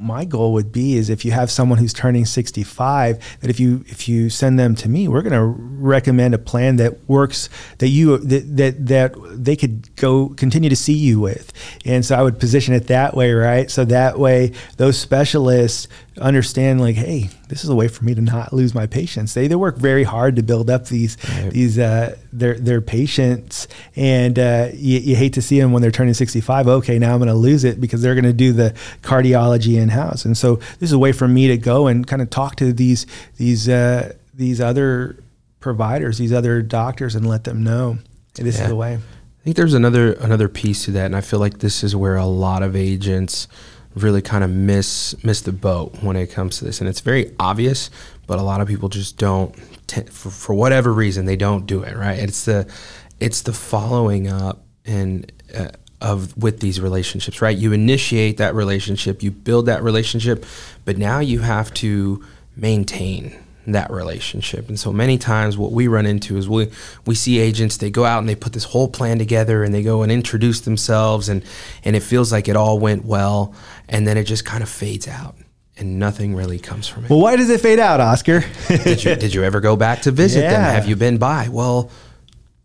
my 0.00 0.24
goal 0.24 0.54
would 0.54 0.72
be 0.72 0.96
is 0.96 1.10
if 1.10 1.26
you 1.26 1.30
have 1.30 1.50
someone 1.50 1.78
who's 1.78 1.92
turning 1.92 2.24
65 2.24 3.18
that 3.40 3.50
if 3.50 3.60
you 3.60 3.84
if 3.86 4.08
you 4.08 4.30
send 4.30 4.58
them 4.58 4.74
to 4.74 4.88
me 4.88 5.06
we're 5.06 5.20
going 5.20 5.34
to 5.34 5.44
recommend 5.44 6.32
a 6.32 6.38
plan 6.38 6.76
that 6.76 7.06
works 7.06 7.50
that 7.78 7.88
you 7.88 8.16
that, 8.16 8.56
that 8.56 8.86
that 8.86 9.14
they 9.44 9.54
could 9.54 9.94
go 9.96 10.30
continue 10.30 10.70
to 10.70 10.76
see 10.76 10.94
you 10.94 11.20
with. 11.20 11.52
And 11.84 12.04
so 12.04 12.16
i 12.16 12.22
would 12.22 12.40
position 12.40 12.72
it 12.72 12.86
that 12.86 13.14
way 13.14 13.32
right? 13.32 13.70
So 13.70 13.84
that 13.84 14.18
way 14.18 14.52
those 14.78 14.98
specialists 14.98 15.86
understand 16.20 16.80
like 16.80 16.96
hey 16.96 17.28
this 17.48 17.64
is 17.64 17.70
a 17.70 17.74
way 17.74 17.88
for 17.88 18.04
me 18.04 18.14
to 18.14 18.20
not 18.20 18.52
lose 18.52 18.74
my 18.74 18.86
patients 18.86 19.34
they, 19.34 19.48
they 19.48 19.54
work 19.54 19.76
very 19.76 20.04
hard 20.04 20.36
to 20.36 20.42
build 20.42 20.68
up 20.70 20.86
these 20.86 21.16
right. 21.28 21.50
these 21.50 21.78
uh, 21.78 22.16
their 22.32 22.54
their 22.54 22.80
patients 22.80 23.66
and 23.96 24.38
uh, 24.38 24.68
you, 24.72 24.98
you, 24.98 25.16
hate 25.16 25.32
to 25.32 25.42
see 25.42 25.58
them 25.60 25.72
when 25.72 25.82
they're 25.82 25.90
turning 25.90 26.14
65 26.14 26.68
okay 26.68 26.98
now 26.98 27.12
i'm 27.12 27.18
going 27.18 27.28
to 27.28 27.34
lose 27.34 27.64
it 27.64 27.80
because 27.80 28.02
they're 28.02 28.14
going 28.14 28.24
to 28.24 28.32
do 28.32 28.52
the 28.52 28.74
cardiology 29.02 29.80
in 29.80 29.88
house 29.88 30.24
and 30.24 30.36
so 30.36 30.56
this 30.78 30.88
is 30.88 30.92
a 30.92 30.98
way 30.98 31.12
for 31.12 31.26
me 31.26 31.48
to 31.48 31.56
go 31.56 31.86
and 31.86 32.06
kind 32.06 32.22
of 32.22 32.30
talk 32.30 32.56
to 32.56 32.72
these 32.72 33.06
these 33.36 33.68
uh, 33.68 34.12
these 34.34 34.60
other 34.60 35.16
providers 35.60 36.18
these 36.18 36.32
other 36.32 36.62
doctors 36.62 37.14
and 37.14 37.28
let 37.28 37.44
them 37.44 37.62
know 37.62 37.98
hey, 38.36 38.44
this 38.44 38.56
yeah. 38.56 38.64
is 38.64 38.68
the 38.68 38.76
way. 38.76 38.98
I 39.40 39.42
think 39.42 39.56
there's 39.56 39.74
another 39.74 40.12
another 40.14 40.48
piece 40.48 40.84
to 40.84 40.90
that, 40.92 41.06
and 41.06 41.16
I 41.16 41.22
feel 41.22 41.38
like 41.38 41.58
this 41.58 41.82
is 41.82 41.96
where 41.96 42.16
a 42.16 42.26
lot 42.26 42.62
of 42.62 42.76
agents 42.76 43.48
really 43.94 44.22
kind 44.22 44.44
of 44.44 44.50
miss 44.50 45.14
miss 45.24 45.40
the 45.42 45.52
boat 45.52 46.02
when 46.02 46.16
it 46.16 46.28
comes 46.28 46.58
to 46.58 46.64
this, 46.64 46.80
and 46.80 46.88
it's 46.88 47.00
very 47.00 47.34
obvious, 47.38 47.90
but 48.26 48.38
a 48.38 48.42
lot 48.42 48.60
of 48.60 48.68
people 48.68 48.88
just 48.88 49.18
don't, 49.18 49.54
t- 49.86 50.02
for, 50.02 50.30
for 50.30 50.54
whatever 50.54 50.92
reason, 50.92 51.26
they 51.26 51.36
don't 51.36 51.66
do 51.66 51.82
it 51.82 51.96
right. 51.96 52.18
It's 52.18 52.44
the 52.44 52.70
it's 53.18 53.42
the 53.42 53.52
following 53.52 54.28
up 54.28 54.64
and 54.84 55.30
uh, 55.54 55.68
of 56.00 56.36
with 56.36 56.60
these 56.60 56.80
relationships, 56.80 57.42
right? 57.42 57.56
You 57.56 57.72
initiate 57.72 58.38
that 58.38 58.54
relationship, 58.54 59.22
you 59.22 59.30
build 59.30 59.66
that 59.66 59.82
relationship, 59.82 60.44
but 60.84 60.96
now 60.96 61.18
you 61.18 61.40
have 61.40 61.72
to 61.74 62.24
maintain 62.56 63.38
that 63.66 63.90
relationship. 63.90 64.68
And 64.68 64.78
so 64.78 64.92
many 64.92 65.18
times 65.18 65.56
what 65.56 65.72
we 65.72 65.86
run 65.88 66.06
into 66.06 66.36
is 66.36 66.48
we 66.48 66.70
we 67.06 67.14
see 67.14 67.38
agents 67.38 67.76
they 67.76 67.90
go 67.90 68.04
out 68.04 68.18
and 68.18 68.28
they 68.28 68.34
put 68.34 68.52
this 68.52 68.64
whole 68.64 68.88
plan 68.88 69.18
together 69.18 69.62
and 69.62 69.74
they 69.74 69.82
go 69.82 70.02
and 70.02 70.10
introduce 70.10 70.60
themselves 70.60 71.28
and 71.28 71.44
and 71.84 71.94
it 71.94 72.02
feels 72.02 72.32
like 72.32 72.48
it 72.48 72.56
all 72.56 72.78
went 72.78 73.04
well 73.04 73.54
and 73.88 74.06
then 74.06 74.16
it 74.16 74.24
just 74.24 74.44
kind 74.44 74.62
of 74.62 74.68
fades 74.68 75.06
out 75.06 75.36
and 75.76 75.98
nothing 75.98 76.34
really 76.34 76.58
comes 76.58 76.86
from 76.86 77.04
it. 77.04 77.10
Well, 77.10 77.20
why 77.20 77.36
does 77.36 77.50
it 77.50 77.60
fade 77.60 77.78
out, 77.78 78.00
Oscar? 78.00 78.44
did 78.68 79.04
you 79.04 79.14
did 79.16 79.34
you 79.34 79.44
ever 79.44 79.60
go 79.60 79.76
back 79.76 80.02
to 80.02 80.10
visit 80.10 80.40
yeah. 80.42 80.50
them? 80.50 80.74
Have 80.74 80.88
you 80.88 80.96
been 80.96 81.18
by? 81.18 81.48
Well, 81.50 81.90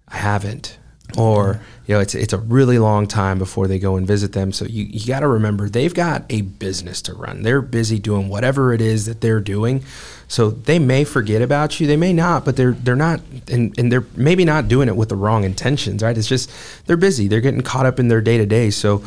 I 0.07 0.17
haven't. 0.17 0.77
Or 1.17 1.61
you 1.85 1.93
know, 1.93 2.01
it's 2.01 2.15
it's 2.15 2.33
a 2.33 2.37
really 2.37 2.79
long 2.79 3.07
time 3.07 3.37
before 3.37 3.67
they 3.67 3.79
go 3.79 3.95
and 3.95 4.07
visit 4.07 4.33
them. 4.33 4.51
So 4.51 4.65
you, 4.65 4.85
you 4.85 5.05
got 5.05 5.19
to 5.19 5.27
remember 5.27 5.69
they've 5.69 5.93
got 5.93 6.25
a 6.29 6.41
business 6.41 7.01
to 7.03 7.13
run. 7.13 7.43
They're 7.43 7.61
busy 7.61 7.99
doing 7.99 8.27
whatever 8.27 8.73
it 8.73 8.81
is 8.81 9.05
that 9.05 9.21
they're 9.21 9.39
doing. 9.39 9.83
So 10.27 10.49
they 10.49 10.79
may 10.79 11.03
forget 11.03 11.41
about 11.41 11.79
you, 11.79 11.85
they 11.85 11.97
may 11.97 12.11
not, 12.11 12.43
but 12.43 12.55
they're 12.55 12.71
they're 12.71 12.95
not, 12.95 13.21
and, 13.49 13.77
and 13.77 13.91
they're 13.91 14.05
maybe 14.15 14.43
not 14.43 14.67
doing 14.67 14.87
it 14.87 14.95
with 14.95 15.09
the 15.09 15.15
wrong 15.15 15.43
intentions, 15.43 16.01
right? 16.01 16.17
It's 16.17 16.27
just 16.27 16.51
they're 16.87 16.97
busy, 16.97 17.27
they're 17.27 17.41
getting 17.41 17.61
caught 17.61 17.85
up 17.85 17.99
in 17.99 18.07
their 18.07 18.21
day 18.21 18.37
to 18.37 18.45
day. 18.45 18.71
So 18.71 19.03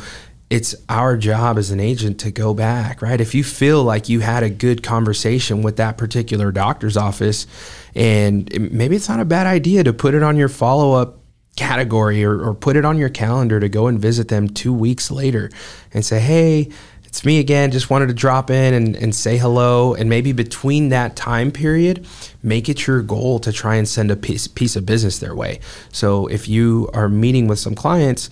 it's 0.49 0.73
our 0.87 1.15
job 1.15 1.57
as 1.57 1.69
an 1.69 1.79
agent 1.79 2.19
to 2.21 2.31
go 2.31 2.53
back, 2.53 3.01
right? 3.01 3.21
If 3.21 3.35
you 3.35 3.43
feel 3.43 3.83
like 3.83 4.09
you 4.09 4.21
had 4.21 4.41
a 4.41 4.49
good 4.49 4.81
conversation 4.81 5.61
with 5.61 5.77
that 5.77 5.97
particular 5.97 6.51
doctor's 6.51 6.97
office, 6.97 7.45
and 7.93 8.71
maybe 8.71 8.95
it's 8.95 9.09
not 9.09 9.19
a 9.19 9.25
bad 9.25 9.45
idea 9.45 9.83
to 9.83 9.93
put 9.93 10.15
it 10.15 10.23
on 10.23 10.37
your 10.37 10.49
follow 10.49 10.93
up 10.93 11.18
category 11.59 12.23
or, 12.23 12.41
or 12.41 12.53
put 12.53 12.77
it 12.77 12.85
on 12.85 12.97
your 12.97 13.09
calendar 13.09 13.59
to 13.59 13.67
go 13.67 13.87
and 13.87 13.99
visit 13.99 14.29
them 14.29 14.47
two 14.47 14.73
weeks 14.73 15.11
later 15.11 15.51
and 15.93 16.05
say, 16.05 16.19
hey, 16.19 16.69
it's 17.03 17.25
me 17.25 17.39
again. 17.39 17.69
Just 17.69 17.89
wanted 17.89 18.07
to 18.07 18.13
drop 18.13 18.49
in 18.49 18.73
and, 18.73 18.95
and 18.95 19.13
say 19.13 19.37
hello. 19.37 19.93
And 19.93 20.09
maybe 20.09 20.31
between 20.31 20.89
that 20.89 21.17
time 21.17 21.51
period, 21.51 22.07
make 22.41 22.69
it 22.69 22.87
your 22.87 23.01
goal 23.01 23.39
to 23.39 23.51
try 23.51 23.75
and 23.75 23.87
send 23.87 24.09
a 24.09 24.15
piece, 24.15 24.47
piece 24.47 24.77
of 24.77 24.85
business 24.85 25.19
their 25.19 25.35
way. 25.35 25.59
So 25.91 26.27
if 26.27 26.47
you 26.47 26.89
are 26.93 27.09
meeting 27.09 27.47
with 27.47 27.59
some 27.59 27.75
clients, 27.75 28.29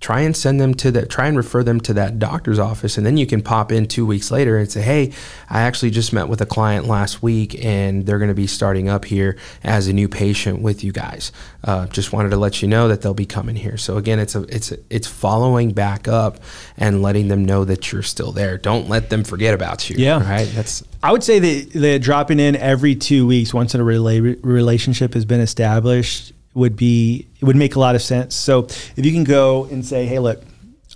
try 0.00 0.20
and 0.20 0.36
send 0.36 0.60
them 0.60 0.72
to 0.74 0.92
that 0.92 1.10
try 1.10 1.26
and 1.26 1.36
refer 1.36 1.62
them 1.64 1.80
to 1.80 1.92
that 1.92 2.20
doctor's 2.20 2.58
office 2.60 2.96
and 2.96 3.04
then 3.04 3.16
you 3.16 3.26
can 3.26 3.42
pop 3.42 3.72
in 3.72 3.84
two 3.84 4.06
weeks 4.06 4.30
later 4.30 4.56
and 4.56 4.70
say 4.70 4.80
hey 4.80 5.12
i 5.50 5.60
actually 5.60 5.90
just 5.90 6.12
met 6.12 6.28
with 6.28 6.40
a 6.40 6.46
client 6.46 6.86
last 6.86 7.20
week 7.20 7.64
and 7.64 8.06
they're 8.06 8.18
going 8.20 8.28
to 8.28 8.34
be 8.34 8.46
starting 8.46 8.88
up 8.88 9.04
here 9.04 9.36
as 9.64 9.88
a 9.88 9.92
new 9.92 10.08
patient 10.08 10.62
with 10.62 10.84
you 10.84 10.92
guys. 10.92 11.32
Uh, 11.64 11.86
just 11.88 12.12
wanted 12.12 12.28
to 12.30 12.36
let 12.36 12.62
you 12.62 12.68
know 12.68 12.86
that 12.86 13.02
they'll 13.02 13.12
be 13.12 13.26
coming 13.26 13.56
here. 13.56 13.76
So 13.76 13.96
again 13.96 14.20
it's 14.20 14.36
a 14.36 14.42
it's 14.42 14.70
a, 14.70 14.78
it's 14.88 15.08
following 15.08 15.72
back 15.72 16.06
up 16.06 16.38
and 16.76 17.02
letting 17.02 17.26
them 17.26 17.44
know 17.44 17.64
that 17.64 17.90
you're 17.90 18.02
still 18.04 18.30
there. 18.30 18.56
Don't 18.56 18.88
let 18.88 19.10
them 19.10 19.24
forget 19.24 19.52
about 19.52 19.90
you 19.90 19.96
Yeah. 19.98 20.22
right? 20.22 20.48
That's 20.54 20.84
I 21.02 21.10
would 21.10 21.24
say 21.24 21.38
that, 21.40 21.72
that 21.80 21.98
dropping 22.02 22.38
in 22.40 22.54
every 22.56 22.94
two 22.94 23.26
weeks, 23.26 23.52
once 23.52 23.74
a 23.74 23.78
rela- 23.78 24.38
relationship 24.42 25.14
has 25.14 25.24
been 25.24 25.40
established, 25.40 26.32
would 26.54 26.76
be 26.76 27.28
it 27.40 27.44
would 27.44 27.56
make 27.56 27.76
a 27.76 27.80
lot 27.80 27.94
of 27.94 28.02
sense. 28.02 28.34
So 28.34 28.64
if 28.96 29.04
you 29.04 29.12
can 29.12 29.24
go 29.24 29.64
and 29.64 29.84
say, 29.84 30.06
"Hey, 30.06 30.18
look, 30.18 30.42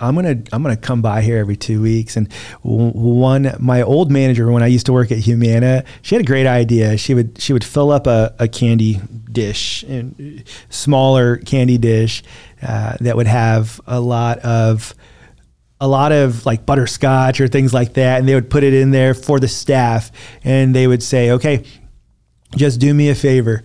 I'm 0.01 0.15
gonna 0.15 0.43
I'm 0.53 0.63
gonna 0.63 0.77
come 0.77 1.03
by 1.03 1.23
here 1.23 1.39
every 1.39 1.57
two 1.57 1.81
weeks," 1.81 2.17
and 2.17 2.33
one 2.63 3.55
my 3.61 3.83
old 3.83 4.11
manager 4.11 4.51
when 4.51 4.63
I 4.63 4.67
used 4.67 4.87
to 4.87 4.93
work 4.93 5.13
at 5.13 5.19
Humana, 5.19 5.85
she 6.03 6.15
had 6.15 6.23
a 6.23 6.27
great 6.27 6.47
idea. 6.47 6.97
She 6.97 7.15
would 7.15 7.41
she 7.41 7.53
would 7.53 7.65
fill 7.65 7.93
up 7.93 8.07
a, 8.07 8.35
a 8.39 8.49
candy 8.49 9.01
dish, 9.31 9.85
and 9.85 10.45
smaller 10.71 11.37
candy 11.37 11.79
dish 11.79 12.23
uh, 12.63 12.97
that 13.01 13.17
would 13.17 13.29
have 13.29 13.81
a 13.87 14.01
lot 14.01 14.39
of 14.41 14.95
a 15.81 15.89
lot 15.89 16.13
of 16.13 16.47
like 16.47 16.65
butterscotch 16.65 17.41
or 17.41 17.49
things 17.49 17.75
like 17.75 17.95
that, 17.95 18.19
and 18.19 18.29
they 18.29 18.35
would 18.35 18.51
put 18.51 18.65
it 18.65 18.75
in 18.75 18.91
there 18.91 19.15
for 19.15 19.39
the 19.39 19.49
staff, 19.49 20.11
and 20.43 20.75
they 20.75 20.87
would 20.87 21.03
say, 21.03 21.33
"Okay, 21.33 21.65
just 22.57 22.81
do 22.81 22.93
me 22.93 23.09
a 23.09 23.15
favor." 23.15 23.63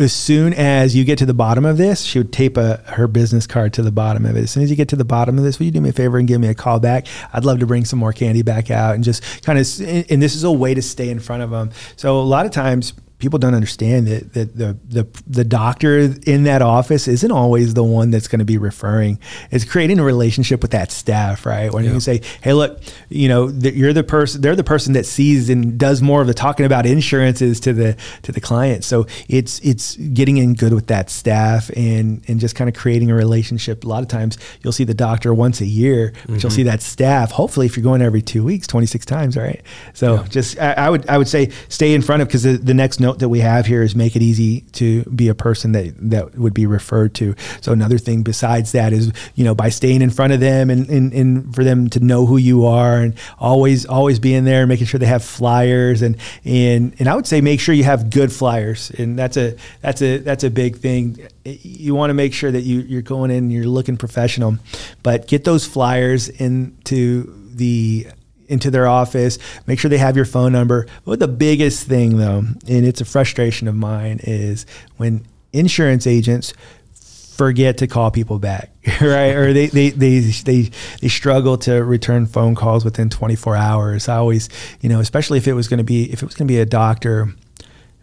As 0.00 0.12
soon 0.12 0.54
as 0.54 0.94
you 0.94 1.04
get 1.04 1.18
to 1.18 1.26
the 1.26 1.34
bottom 1.34 1.64
of 1.64 1.76
this, 1.76 2.02
she 2.02 2.20
would 2.20 2.32
tape 2.32 2.56
a, 2.56 2.76
her 2.86 3.08
business 3.08 3.48
card 3.48 3.72
to 3.74 3.82
the 3.82 3.90
bottom 3.90 4.24
of 4.24 4.36
it. 4.36 4.44
As 4.44 4.50
soon 4.52 4.62
as 4.62 4.70
you 4.70 4.76
get 4.76 4.88
to 4.90 4.96
the 4.96 5.04
bottom 5.04 5.38
of 5.38 5.44
this, 5.44 5.58
will 5.58 5.66
you 5.66 5.72
do 5.72 5.80
me 5.80 5.88
a 5.88 5.92
favor 5.92 6.18
and 6.18 6.28
give 6.28 6.40
me 6.40 6.46
a 6.46 6.54
call 6.54 6.78
back? 6.78 7.06
I'd 7.32 7.44
love 7.44 7.58
to 7.58 7.66
bring 7.66 7.84
some 7.84 7.98
more 7.98 8.12
candy 8.12 8.42
back 8.42 8.70
out 8.70 8.94
and 8.94 9.02
just 9.02 9.42
kind 9.42 9.58
of. 9.58 9.66
And 10.08 10.22
this 10.22 10.36
is 10.36 10.44
a 10.44 10.52
way 10.52 10.74
to 10.74 10.82
stay 10.82 11.08
in 11.10 11.18
front 11.18 11.42
of 11.42 11.50
them. 11.50 11.70
So 11.96 12.20
a 12.20 12.22
lot 12.22 12.46
of 12.46 12.52
times 12.52 12.92
people 13.22 13.38
don't 13.38 13.54
understand 13.54 14.08
that, 14.08 14.32
that 14.34 14.56
the, 14.58 14.76
the 14.88 15.22
the 15.28 15.44
doctor 15.44 16.12
in 16.26 16.42
that 16.42 16.60
office 16.60 17.06
isn't 17.06 17.30
always 17.30 17.72
the 17.72 17.84
one 17.84 18.10
that's 18.10 18.26
going 18.26 18.40
to 18.40 18.44
be 18.44 18.58
referring. 18.58 19.16
It's 19.52 19.64
creating 19.64 20.00
a 20.00 20.02
relationship 20.02 20.60
with 20.60 20.72
that 20.72 20.90
staff, 20.90 21.46
right? 21.46 21.72
When 21.72 21.84
you 21.84 21.90
Yeah. 21.90 21.94
can 21.94 22.00
say, 22.00 22.20
"Hey, 22.42 22.52
look, 22.52 22.80
you 23.08 23.28
know, 23.28 23.48
that 23.48 23.74
you're 23.74 23.92
the 23.92 24.02
person. 24.02 24.40
They're 24.40 24.56
the 24.56 24.64
person 24.64 24.94
that 24.94 25.06
sees 25.06 25.48
and 25.48 25.78
does 25.78 26.02
more 26.02 26.20
of 26.20 26.26
the 26.26 26.34
talking 26.34 26.66
about 26.66 26.84
insurances 26.84 27.60
to 27.60 27.72
the 27.72 27.96
to 28.22 28.32
the 28.32 28.40
client." 28.40 28.82
So 28.82 29.06
it's 29.28 29.60
it's 29.60 29.94
getting 29.96 30.38
in 30.38 30.54
good 30.54 30.74
with 30.74 30.88
that 30.88 31.08
staff 31.08 31.70
and 31.76 32.22
and 32.26 32.40
just 32.40 32.56
kind 32.56 32.68
of 32.68 32.74
creating 32.74 33.08
a 33.12 33.14
relationship. 33.14 33.84
A 33.84 33.88
lot 33.88 34.02
of 34.02 34.08
times 34.08 34.36
you'll 34.62 34.72
see 34.72 34.84
the 34.84 34.94
doctor 34.94 35.32
once 35.32 35.60
a 35.60 35.66
year, 35.66 36.12
but 36.12 36.30
you'll 36.30 36.38
mm-hmm. 36.38 36.48
see 36.48 36.62
that 36.64 36.82
staff. 36.82 37.30
Hopefully, 37.30 37.66
if 37.66 37.76
you're 37.76 37.84
going 37.84 38.02
every 38.02 38.20
two 38.22 38.42
weeks, 38.42 38.66
26 38.66 39.06
times, 39.06 39.36
right? 39.36 39.62
So 39.94 40.24
just 40.24 40.58
I, 40.58 40.72
I 40.72 40.90
would 40.90 41.08
I 41.08 41.18
would 41.18 41.28
say 41.28 41.50
stay 41.68 41.94
in 41.94 42.02
front 42.02 42.22
of 42.22 42.26
because 42.28 42.42
the, 42.42 42.56
the 42.56 42.74
next 42.74 42.98
note 42.98 43.11
that 43.18 43.28
we 43.28 43.40
have 43.40 43.66
here 43.66 43.82
is 43.82 43.94
make 43.94 44.16
it 44.16 44.22
easy 44.22 44.62
to 44.72 45.04
be 45.04 45.28
a 45.28 45.34
person 45.34 45.72
that 45.72 45.94
that 46.10 46.36
would 46.36 46.54
be 46.54 46.66
referred 46.66 47.14
to. 47.14 47.34
So 47.60 47.72
another 47.72 47.98
thing 47.98 48.22
besides 48.22 48.72
that 48.72 48.92
is 48.92 49.12
you 49.34 49.44
know 49.44 49.54
by 49.54 49.68
staying 49.68 50.02
in 50.02 50.10
front 50.10 50.32
of 50.32 50.40
them 50.40 50.70
and, 50.70 50.88
and, 50.88 51.12
and 51.12 51.54
for 51.54 51.64
them 51.64 51.88
to 51.90 52.00
know 52.00 52.26
who 52.26 52.36
you 52.36 52.66
are 52.66 52.98
and 52.98 53.14
always 53.38 53.86
always 53.86 54.18
being 54.18 54.44
there, 54.44 54.62
and 54.62 54.68
making 54.68 54.86
sure 54.86 54.98
they 54.98 55.06
have 55.06 55.24
flyers 55.24 56.02
and 56.02 56.16
and 56.44 56.94
and 56.98 57.08
I 57.08 57.14
would 57.14 57.26
say 57.26 57.40
make 57.40 57.60
sure 57.60 57.74
you 57.74 57.84
have 57.84 58.10
good 58.10 58.32
flyers 58.32 58.90
and 58.90 59.18
that's 59.18 59.36
a 59.36 59.56
that's 59.80 60.02
a 60.02 60.18
that's 60.18 60.44
a 60.44 60.50
big 60.50 60.76
thing. 60.76 61.18
You 61.44 61.94
want 61.94 62.10
to 62.10 62.14
make 62.14 62.32
sure 62.32 62.50
that 62.50 62.62
you 62.62 62.80
you're 62.80 63.02
going 63.02 63.30
in, 63.30 63.38
and 63.38 63.52
you're 63.52 63.64
looking 63.64 63.96
professional, 63.96 64.58
but 65.02 65.26
get 65.26 65.44
those 65.44 65.66
flyers 65.66 66.28
into 66.28 67.32
the 67.54 68.06
into 68.52 68.70
their 68.70 68.86
office. 68.86 69.38
Make 69.66 69.78
sure 69.78 69.88
they 69.88 69.98
have 69.98 70.16
your 70.16 70.24
phone 70.24 70.52
number. 70.52 70.86
But 71.04 71.18
the 71.18 71.28
biggest 71.28 71.86
thing, 71.86 72.18
though, 72.18 72.38
and 72.38 72.86
it's 72.86 73.00
a 73.00 73.04
frustration 73.04 73.66
of 73.66 73.74
mine, 73.74 74.20
is 74.22 74.66
when 74.96 75.26
insurance 75.52 76.06
agents 76.06 76.52
forget 76.94 77.78
to 77.78 77.86
call 77.86 78.10
people 78.10 78.38
back, 78.38 78.70
right? 79.00 79.34
or 79.34 79.52
they, 79.52 79.66
they, 79.66 79.90
they, 79.90 80.20
they, 80.20 80.70
they 81.00 81.08
struggle 81.08 81.56
to 81.58 81.82
return 81.82 82.26
phone 82.26 82.54
calls 82.54 82.84
within 82.84 83.08
24 83.08 83.56
hours. 83.56 84.08
I 84.08 84.16
always, 84.16 84.48
you 84.80 84.88
know, 84.88 85.00
especially 85.00 85.38
if 85.38 85.48
it 85.48 85.54
was 85.54 85.66
going 85.66 85.78
to 85.78 85.84
be, 85.84 86.12
if 86.12 86.22
it 86.22 86.26
was 86.26 86.34
going 86.34 86.46
to 86.46 86.52
be 86.52 86.60
a 86.60 86.66
doctor 86.66 87.34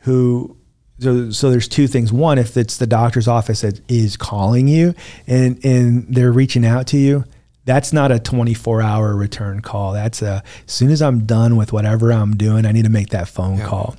who 0.01 0.55
so, 0.99 1.31
so 1.31 1.49
there's 1.49 1.67
two 1.67 1.87
things. 1.87 2.11
One, 2.11 2.37
if 2.37 2.57
it's 2.57 2.77
the 2.77 2.87
doctor's 2.87 3.27
office 3.27 3.61
that 3.61 3.79
is 3.89 4.17
calling 4.17 4.67
you 4.67 4.93
and 5.27 5.63
and 5.63 6.13
they're 6.13 6.31
reaching 6.31 6.65
out 6.65 6.87
to 6.87 6.97
you, 6.97 7.23
that's 7.69 7.93
not 7.93 8.11
a 8.11 8.17
24 8.19 8.81
hour 8.81 9.15
return 9.15 9.61
call. 9.61 9.93
That's 9.93 10.23
a 10.23 10.41
as 10.67 10.73
soon 10.73 10.89
as 10.89 11.03
I'm 11.03 11.25
done 11.27 11.55
with 11.55 11.71
whatever 11.71 12.11
I'm 12.11 12.35
doing, 12.35 12.65
I 12.65 12.71
need 12.71 12.85
to 12.85 12.89
make 12.89 13.09
that 13.09 13.27
phone 13.27 13.59
Yeah. 13.59 13.67
call. 13.67 13.95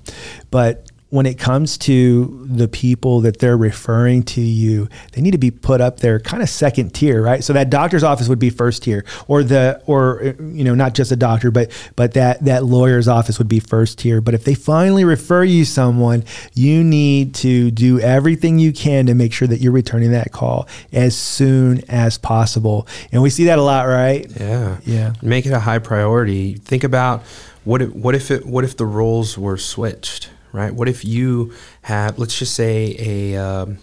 But 0.51 0.90
when 1.11 1.27
it 1.27 1.39
comes 1.39 1.77
to 1.77 2.47
the 2.49 2.69
people 2.69 3.21
that 3.21 3.41
they're 3.41 3.57
referring 3.57 4.23
to 4.23 4.41
you, 4.41 4.89
they 5.13 5.21
need 5.21 5.33
to 5.33 5.39
be 5.39 5.51
put 5.51 5.81
up 5.81 6.01
there 6.01 6.21
kind 6.21 6.43
of 6.43 6.49
second 6.49 6.95
tier, 6.95 7.21
right? 7.23 7.43
So 7.43 7.53
that 7.53 7.69
doctor's 7.69 8.05
office 8.05 8.29
would 8.29 8.39
be 8.39 8.51
first 8.51 8.85
tier 8.85 9.05
or 9.27 9.43
the 9.43 9.83
or 9.87 10.35
you 10.39 10.65
know, 10.65 10.75
not 10.75 10.95
just 10.95 11.11
a 11.11 11.17
doctor, 11.17 11.51
but 11.51 11.71
but 11.97 12.15
that 12.15 12.45
that 12.45 12.65
lawyer's 12.65 13.09
office 13.09 13.39
would 13.39 13.49
be 13.49 13.61
first 13.61 13.99
tier. 13.99 14.21
But 14.21 14.35
if 14.35 14.45
they 14.45 14.55
finally 14.55 15.05
refer 15.05 15.43
you 15.43 15.65
someone, 15.65 16.25
you 16.55 16.85
need 16.85 17.35
to 17.37 17.71
do 17.73 17.99
everything 18.01 18.59
you 18.59 18.73
can 18.73 19.07
to 19.07 19.15
make 19.15 19.33
sure 19.33 19.49
that 19.49 19.61
you're 19.61 19.73
returning 19.73 20.13
that 20.13 20.33
call 20.33 20.69
as 20.93 21.17
soon 21.17 21.83
as 21.89 22.19
possible. 22.19 22.87
And 23.11 23.21
we 23.21 23.31
see 23.31 23.45
that 23.45 23.59
a 23.59 23.63
lot, 23.63 23.87
right? 23.87 24.31
Yeah. 24.39 24.79
Yeah. 24.85 25.13
Make 25.23 25.47
it 25.47 25.53
a 25.53 25.61
high 25.61 25.81
priority. 25.81 26.55
Think 26.55 26.85
about 26.85 27.23
what 27.65 27.83
if, 27.83 27.93
what 27.95 28.15
if 28.15 28.31
it 28.31 28.47
what 28.47 28.65
if 28.65 28.77
the 28.77 28.87
roles 28.87 29.37
were 29.37 29.57
switched, 29.57 30.31
right? 30.53 30.75
What 30.75 30.89
if 30.89 31.05
you 31.05 31.53
have 31.83 32.19
let's 32.19 32.39
just 32.39 32.55
say 32.55 32.97
a 32.99 33.37
um, 33.37 33.79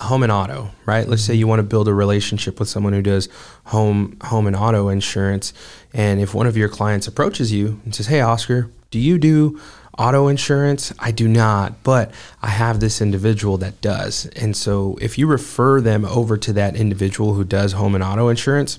home 0.00 0.22
and 0.22 0.32
auto, 0.32 0.70
right? 0.86 1.06
Let's 1.06 1.22
say 1.22 1.34
you 1.34 1.46
want 1.46 1.58
to 1.58 1.64
build 1.64 1.88
a 1.88 1.94
relationship 1.94 2.58
with 2.58 2.68
someone 2.68 2.92
who 2.92 3.02
does 3.02 3.28
home 3.64 4.16
home 4.22 4.46
and 4.46 4.56
auto 4.56 4.88
insurance, 4.88 5.52
and 5.92 6.20
if 6.20 6.34
one 6.34 6.46
of 6.46 6.56
your 6.56 6.68
clients 6.68 7.06
approaches 7.06 7.52
you 7.52 7.80
and 7.84 7.94
says, 7.94 8.06
"Hey, 8.06 8.20
Oscar, 8.20 8.70
do 8.90 8.98
you 8.98 9.18
do 9.18 9.60
auto 9.98 10.28
insurance? 10.28 10.92
I 10.98 11.10
do 11.10 11.28
not, 11.28 11.82
but 11.82 12.12
I 12.42 12.48
have 12.48 12.80
this 12.80 13.00
individual 13.00 13.58
that 13.58 13.80
does." 13.80 14.26
And 14.36 14.56
so, 14.56 14.96
if 15.00 15.18
you 15.18 15.26
refer 15.26 15.80
them 15.80 16.04
over 16.04 16.36
to 16.38 16.52
that 16.54 16.76
individual 16.76 17.34
who 17.34 17.44
does 17.44 17.72
home 17.72 17.94
and 17.94 18.02
auto 18.02 18.28
insurance, 18.28 18.78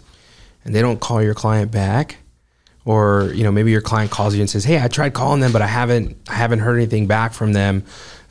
and 0.65 0.73
they 0.73 0.81
don't 0.81 0.99
call 0.99 1.21
your 1.21 1.33
client 1.35 1.71
back, 1.71 2.17
or 2.85 3.31
you 3.33 3.43
know 3.43 3.51
maybe 3.51 3.71
your 3.71 3.81
client 3.81 4.11
calls 4.11 4.35
you 4.35 4.41
and 4.41 4.49
says, 4.49 4.63
"Hey, 4.63 4.81
I 4.81 4.87
tried 4.87 5.13
calling 5.13 5.39
them, 5.39 5.51
but 5.51 5.61
I 5.61 5.67
haven't 5.67 6.17
I 6.29 6.33
haven't 6.33 6.59
heard 6.59 6.75
anything 6.77 7.07
back 7.07 7.33
from 7.33 7.53
them." 7.53 7.83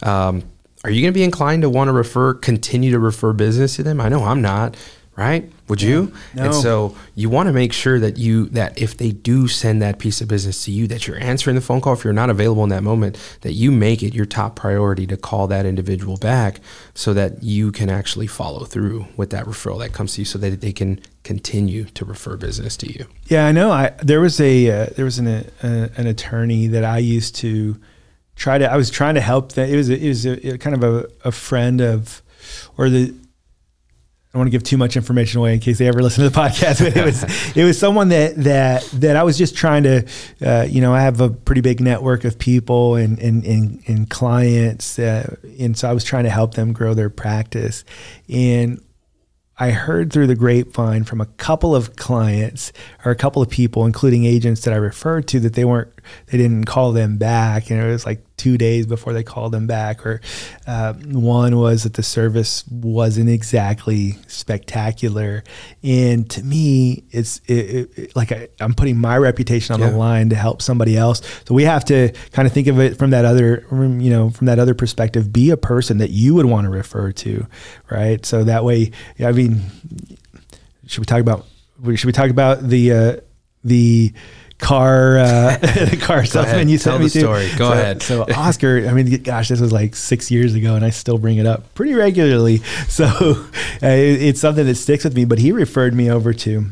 Um, 0.03 0.43
are 0.83 0.91
you 0.91 1.03
going 1.03 1.13
to 1.13 1.19
be 1.19 1.23
inclined 1.23 1.63
to 1.63 1.69
want 1.69 1.89
to 1.89 1.93
refer, 1.93 2.33
continue 2.33 2.91
to 2.93 2.99
refer 2.99 3.35
business 3.35 3.77
to 3.77 3.83
them? 3.83 4.01
I 4.01 4.09
know 4.09 4.25
I'm 4.25 4.41
not, 4.41 4.77
right? 5.21 5.53
Would 5.69 5.83
you? 5.83 6.13
No. 6.35 6.45
And 6.45 6.55
so 6.55 6.97
you 7.15 7.29
want 7.29 7.47
to 7.49 7.53
make 7.53 7.73
sure 7.73 8.01
that 8.01 8.17
you 8.17 8.47
that 8.47 8.81
if 8.81 8.97
they 8.97 9.11
do 9.11 9.47
send 9.47 9.83
that 9.83 9.99
piece 9.99 10.21
of 10.21 10.29
business 10.29 10.65
to 10.65 10.73
you, 10.73 10.87
that 10.89 11.07
you're 11.07 11.21
answering 11.21 11.55
the 11.55 11.63
phone 11.63 11.81
call. 11.81 11.93
If 11.93 12.03
you're 12.03 12.13
not 12.13 12.31
available 12.31 12.65
in 12.65 12.71
that 12.71 12.83
moment, 12.83 13.19
that 13.43 13.53
you 13.53 13.71
make 13.71 14.03
it 14.03 14.15
your 14.15 14.25
top 14.25 14.57
priority 14.57 15.07
to 15.07 15.17
call 15.17 15.47
that 15.49 15.67
individual 15.67 16.17
back, 16.17 16.61
so 16.95 17.13
that 17.15 17.43
you 17.43 17.71
can 17.71 17.91
actually 17.91 18.27
follow 18.27 18.65
through 18.65 19.07
with 19.17 19.31
that 19.31 19.45
referral 19.45 19.79
that 19.81 19.93
comes 19.93 20.15
to 20.15 20.23
you, 20.23 20.25
so 20.25 20.39
that 20.39 20.61
they 20.61 20.73
can 20.73 20.99
continue 21.23 21.85
to 21.85 22.05
refer 22.05 22.37
business 22.37 22.77
to 22.79 22.91
you. 22.91 23.07
Yeah, 23.27 23.47
I 23.47 23.53
know. 23.53 23.71
I 23.71 23.91
there 24.03 24.21
was 24.21 24.41
a 24.41 24.71
uh, 24.71 24.87
there 24.97 25.05
was 25.05 25.19
an 25.19 25.29
uh, 25.29 25.89
an 25.97 26.07
attorney 26.07 26.67
that 26.69 26.85
I 26.85 26.99
used 26.99 27.37
to 27.37 27.79
try 28.35 28.59
to. 28.59 28.73
I 28.73 28.77
was 28.77 28.91
trying 28.91 29.15
to 29.17 29.21
help 29.21 29.53
that. 29.53 29.69
It 29.69 29.77
was 29.77 29.91
a, 29.91 29.97
it 30.05 30.09
was 30.09 30.27
a, 30.27 30.59
kind 30.59 30.75
of 30.75 30.83
a, 30.83 31.09
a 31.29 31.31
friend 31.31 31.81
of, 31.81 32.23
or 32.77 32.89
the. 32.89 33.15
I 34.31 34.39
don't 34.39 34.43
want 34.43 34.47
to 34.47 34.51
give 34.53 34.63
too 34.63 34.77
much 34.77 34.97
information 34.97 35.41
away 35.41 35.55
in 35.55 35.59
case 35.59 35.79
they 35.79 35.89
ever 35.89 36.01
listen 36.01 36.23
to 36.23 36.31
the 36.31 36.39
podcast. 36.39 36.79
But 36.79 36.97
it 36.97 37.05
was 37.05 37.57
it 37.57 37.65
was 37.65 37.77
someone 37.77 38.11
that 38.11 38.37
that 38.37 38.85
that 38.95 39.17
I 39.17 39.25
was 39.25 39.37
just 39.37 39.57
trying 39.57 39.83
to, 39.83 40.07
uh, 40.41 40.67
you 40.69 40.81
know, 40.81 40.95
I 40.95 41.01
have 41.01 41.21
a 41.21 41.31
pretty 41.31 41.63
big 41.63 41.81
network 41.81 42.23
of 42.23 42.39
people 42.39 42.95
and 42.95 43.19
and 43.19 43.45
and, 43.45 43.83
and 43.89 44.09
clients, 44.09 45.01
uh, 45.01 45.35
and 45.59 45.77
so 45.77 45.91
I 45.91 45.93
was 45.93 46.05
trying 46.05 46.25
to 46.25 46.31
help 46.31 46.55
them 46.55 46.73
grow 46.73 46.95
their 46.95 47.11
practice, 47.11 47.85
and 48.29 48.81
I 49.59 49.73
heard 49.73 50.13
through 50.13 50.29
the 50.29 50.37
grapevine 50.37 51.03
from 51.03 51.21
a 51.21 51.27
couple 51.27 51.75
of 51.75 51.97
clients 51.97 52.73
or 53.05 53.11
a 53.11 53.17
couple 53.17 53.43
of 53.43 53.51
people, 53.51 53.85
including 53.85 54.25
agents 54.25 54.63
that 54.63 54.73
I 54.73 54.79
referred 54.79 55.27
to, 55.29 55.41
that 55.41 55.53
they 55.53 55.67
weren't, 55.67 55.93
they 56.27 56.39
didn't 56.39 56.65
call 56.65 56.93
them 56.93 57.19
back, 57.19 57.69
and 57.71 57.79
it 57.79 57.87
was 57.87 58.07
like 58.07 58.25
two 58.41 58.57
days 58.57 58.87
before 58.87 59.13
they 59.13 59.23
called 59.23 59.53
them 59.53 59.67
back. 59.67 60.07
Or 60.07 60.21
uh, 60.67 60.95
one 60.95 61.53
was 61.57 61.83
that 61.85 61.95
the 61.95 62.03
service 62.03 62.65
wasn't 62.71 63.29
exactly 63.29 64.19
spectacular, 64.27 65.45
and 65.83 66.29
to 66.31 66.43
me, 66.43 67.05
it's 67.11 67.41
it, 67.47 67.91
it, 67.97 68.17
like 68.17 68.33
I, 68.33 68.49
I'm 68.61 68.75
putting 68.75 68.97
my 68.99 69.17
reputation 69.19 69.75
on 69.75 69.81
Yeah. 69.81 69.91
the 69.91 69.97
line 69.97 70.31
to 70.31 70.37
help 70.37 70.63
somebody 70.63 70.97
else. 70.97 71.21
So 71.47 71.55
we 71.55 71.65
have 71.65 71.85
to 71.87 72.13
kind 72.33 72.47
of 72.49 72.53
think 72.53 72.67
of 72.69 72.81
it 72.81 72.97
from 72.99 73.11
that 73.11 73.25
other, 73.25 73.67
from, 73.69 74.01
you 74.01 74.11
know, 74.11 74.31
from 74.31 74.47
that 74.47 74.59
other 74.59 74.75
perspective. 74.75 75.33
Be 75.33 75.51
a 75.51 75.57
person 75.57 75.99
that 75.99 76.11
you 76.11 76.35
would 76.35 76.47
want 76.47 76.65
to 76.65 76.71
refer 76.71 77.13
to, 77.13 77.47
right? 77.91 78.25
So 78.27 78.45
that 78.45 78.65
way, 78.65 78.93
I 79.19 79.33
mean, 79.33 79.61
should 80.87 81.01
we 81.01 81.07
talk 81.07 81.21
about? 81.21 81.47
Should 81.95 82.07
we 82.07 82.13
talk 82.13 82.31
about 82.31 82.63
the 82.69 82.93
uh, 82.93 83.17
the 83.65 84.13
car 84.61 85.19
uh, 85.19 85.57
the 85.59 85.97
car 86.03 86.25
salesman 86.25 86.69
you 86.69 86.79
Tell 86.79 86.99
me 86.99 87.07
the 87.07 87.11
to? 87.11 87.21
story. 87.21 87.49
Go 87.57 87.69
So- 87.69 87.73
ahead. 87.73 88.03
So 88.03 88.23
Oscar, 88.37 88.87
I 88.89 88.93
mean, 88.93 89.23
gosh, 89.23 89.49
this 89.49 89.61
was 89.61 89.73
like 89.73 89.95
six 89.97 90.31
years 90.31 90.55
ago, 90.55 90.75
and 90.75 90.85
I 90.85 90.91
still 90.91 91.19
bring 91.19 91.39
it 91.39 91.47
up 91.47 91.75
pretty 91.75 91.95
regularly. 91.95 92.59
So 92.89 93.05
uh, 93.07 93.87
it- 93.87 94.23
it's 94.23 94.41
something 94.41 94.67
that 94.67 94.75
sticks 94.77 95.05
with 95.05 95.15
me. 95.15 95.25
But 95.25 95.39
he 95.39 95.53
referred 95.53 95.95
me 95.95 96.11
over 96.11 96.33
to 96.35 96.67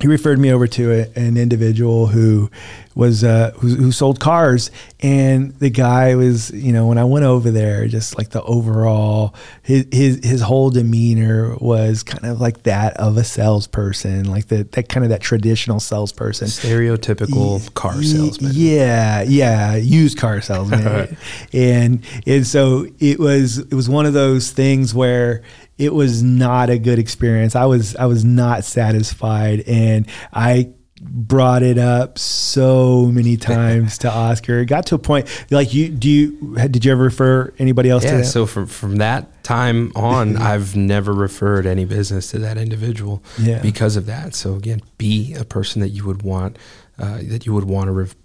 he 0.00 0.08
referred 0.08 0.38
me 0.38 0.52
over 0.52 0.66
to 0.66 0.92
a, 0.92 1.18
an 1.18 1.38
individual 1.38 2.08
who 2.08 2.50
was 2.94 3.24
uh, 3.24 3.52
who, 3.56 3.68
who 3.68 3.92
sold 3.92 4.20
cars, 4.20 4.70
and 5.00 5.54
the 5.58 5.70
guy 5.70 6.14
was, 6.16 6.50
you 6.50 6.72
know, 6.72 6.86
when 6.86 6.98
I 6.98 7.04
went 7.04 7.24
over 7.24 7.50
there, 7.50 7.86
just 7.88 8.16
like 8.16 8.30
the 8.30 8.42
overall 8.42 9.34
his 9.62 9.86
his 9.92 10.24
his 10.24 10.40
whole 10.42 10.68
demeanor 10.70 11.56
was 11.56 12.02
kind 12.02 12.24
of 12.24 12.40
like 12.40 12.62
that 12.64 12.96
of 12.98 13.16
a 13.16 13.24
salesperson, 13.24 14.30
like 14.30 14.48
the 14.48 14.64
that 14.72 14.88
kind 14.90 15.04
of 15.04 15.10
that 15.10 15.22
traditional 15.22 15.80
salesperson. 15.80 16.48
Stereotypical 16.48 17.62
Ye- 17.62 17.68
car 17.74 18.02
salesman. 18.02 18.52
Yeah, 18.54 19.22
yeah, 19.22 19.76
used 19.76 20.18
car 20.18 20.42
salesman. 20.42 21.16
and 21.54 22.04
and 22.26 22.46
so 22.46 22.86
it 22.98 23.18
was 23.18 23.58
it 23.58 23.74
was 23.74 23.88
one 23.88 24.04
of 24.04 24.12
those 24.12 24.50
things 24.50 24.94
where 24.94 25.42
it 25.78 25.92
was 25.94 26.22
not 26.22 26.70
a 26.70 26.78
good 26.78 26.98
experience. 26.98 27.54
I 27.56 27.64
was 27.66 27.94
I 27.96 28.06
was 28.06 28.24
not 28.24 28.64
satisfied 28.64 29.60
and 29.66 30.06
I 30.32 30.70
brought 31.02 31.62
it 31.62 31.76
up 31.76 32.18
so 32.18 33.06
many 33.06 33.36
times 33.52 33.98
to 33.98 34.10
Oscar. 34.10 34.60
It 34.60 34.66
got 34.66 34.86
to 34.86 34.94
a 34.94 34.98
point 34.98 35.28
like 35.50 35.74
you 35.74 35.88
do 35.90 36.08
you 36.08 36.56
did 36.68 36.84
you 36.84 36.92
ever 36.92 37.02
refer 37.04 37.52
anybody 37.58 37.90
else 37.90 38.02
to 38.04 38.08
Yeah, 38.08 38.16
that? 38.18 38.24
so 38.24 38.46
from 38.46 38.66
from 38.66 38.96
that 38.96 39.44
time 39.44 39.92
on, 39.94 40.36
I've 40.52 40.74
never 40.74 41.12
referred 41.12 41.66
any 41.66 41.84
business 41.84 42.30
to 42.30 42.38
that 42.40 42.56
individual 42.56 43.22
Yeah. 43.38 43.60
because 43.60 43.96
of 43.96 44.06
that. 44.06 44.34
So 44.34 44.54
again, 44.54 44.80
be 44.98 45.34
a 45.34 45.44
person 45.44 45.82
that 45.82 45.90
you 45.90 46.04
would 46.06 46.22
want 46.22 46.58
uh, 46.98 47.18
that 47.24 47.44
you 47.44 47.52
would 47.52 47.64
want 47.64 47.88
to 47.88 47.92
ref- 47.92 48.16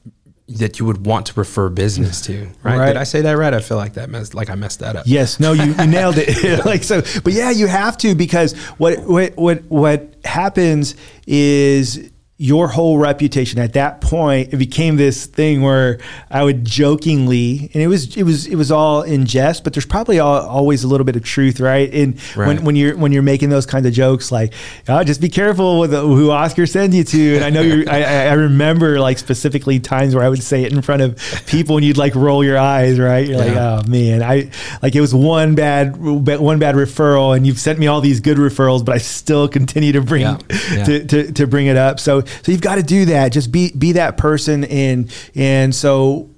that 0.58 0.80
you 0.80 0.86
would 0.86 1.06
want 1.06 1.28
to 1.28 1.34
refer 1.36 1.70
business 1.70 2.22
to. 2.22 2.48
Right? 2.64 2.78
Right. 2.78 2.88
Did 2.88 2.98
I 2.98 3.04
say 3.04 3.22
that 3.22 3.34
right? 3.34 3.54
I 3.54 3.60
feel 3.60 3.78
like 3.78 3.94
that 3.94 4.10
messed 4.10 4.34
like 4.34 4.50
I 4.50 4.56
messed 4.56 4.80
that 4.80 4.96
up. 4.96 5.06
Yes, 5.08 5.40
no, 5.40 5.54
you, 5.54 5.74
you 5.74 5.88
nailed 5.88 6.16
it. 6.18 6.66
like 6.66 6.84
so, 6.84 7.02
but 7.24 7.34
yeah, 7.34 7.52
you 7.52 7.68
have 7.68 7.98
to 8.00 8.16
because 8.16 8.54
what 8.78 9.00
what 9.00 9.36
what 9.38 9.64
what 9.66 10.16
happens 10.24 10.96
is 11.28 12.12
your 12.44 12.68
whole 12.70 12.98
reputation 12.98 13.60
at 13.60 13.74
that 13.74 14.02
point 14.02 14.52
it 14.52 14.58
became 14.58 14.96
this 14.98 15.28
thing 15.28 15.62
where 15.62 16.00
I 16.32 16.44
would 16.44 16.66
jokingly 16.66 17.70
and 17.74 17.84
it 17.84 17.88
was 17.88 18.18
it 18.18 18.24
was 18.24 18.48
it 18.48 18.56
was 18.56 18.72
all 18.72 19.04
in 19.04 19.26
jest 19.26 19.64
but 19.64 19.74
there's 19.74 19.86
probably 19.86 20.18
al 20.20 20.48
always 20.48 20.84
a 20.84 20.88
little 20.88 21.06
bit 21.06 21.16
of 21.16 21.24
truth 21.24 21.60
right 21.60 21.94
and 21.94 22.18
Right. 22.36 22.48
when, 22.48 22.64
when 22.66 22.76
you're 22.76 22.98
when 22.98 23.12
you're 23.12 23.22
making 23.22 23.50
those 23.50 23.66
kinds 23.68 23.86
of 23.86 23.94
jokes 23.94 24.32
like 24.32 24.54
oh, 24.90 25.04
just 25.04 25.22
be 25.22 25.30
careful 25.30 25.80
with 25.80 25.94
uh, 25.94 26.02
who 26.02 26.32
Oscar 26.32 26.66
sends 26.66 26.96
you 26.96 27.04
to 27.04 27.36
and 27.36 27.44
I 27.46 27.50
know 27.52 27.62
you 27.62 27.86
I, 27.88 28.04
I 28.30 28.34
remember 28.34 29.00
like 29.00 29.20
specifically 29.20 29.80
times 29.80 30.16
where 30.16 30.24
I 30.24 30.30
would 30.30 30.42
say 30.44 30.64
it 30.64 30.74
in 30.74 30.82
front 30.82 31.02
of 31.04 31.20
people 31.46 31.78
and 31.78 31.86
you'd 31.86 31.98
like 31.98 32.16
roll 32.16 32.44
your 32.44 32.58
eyes 32.58 33.00
right 33.00 33.28
you're 33.28 33.38
like 33.38 33.56
oh 33.56 33.84
man 33.88 34.24
i 34.24 34.50
like 34.82 34.96
it 34.96 35.02
was 35.02 35.14
one 35.14 35.54
bad 35.56 35.96
one 35.98 36.58
bad 36.60 36.76
referral 36.76 37.36
and 37.36 37.46
you've 37.46 37.60
sent 37.60 37.78
me 37.78 37.86
all 37.88 38.02
these 38.02 38.20
good 38.20 38.38
referrals 38.38 38.84
but 38.84 38.96
i 38.96 38.98
still 38.98 39.48
continue 39.48 39.92
to 39.92 40.02
bring 40.02 40.22
Yeah. 40.22 40.38
Yeah. 40.72 40.84
To, 40.86 41.06
to, 41.06 41.32
to 41.34 41.48
bring 41.48 41.68
it 41.68 41.78
up 41.78 42.00
so 42.00 42.24
so 42.44 42.52
you've 42.52 42.62
got 42.62 42.76
to 42.76 42.84
do 42.84 43.06
that. 43.06 43.32
Just 43.32 43.52
be 43.52 43.72
be 43.72 43.94
that 43.94 44.18
person 44.18 44.64
and 44.66 45.12
and 45.36 45.74
so 45.74 46.30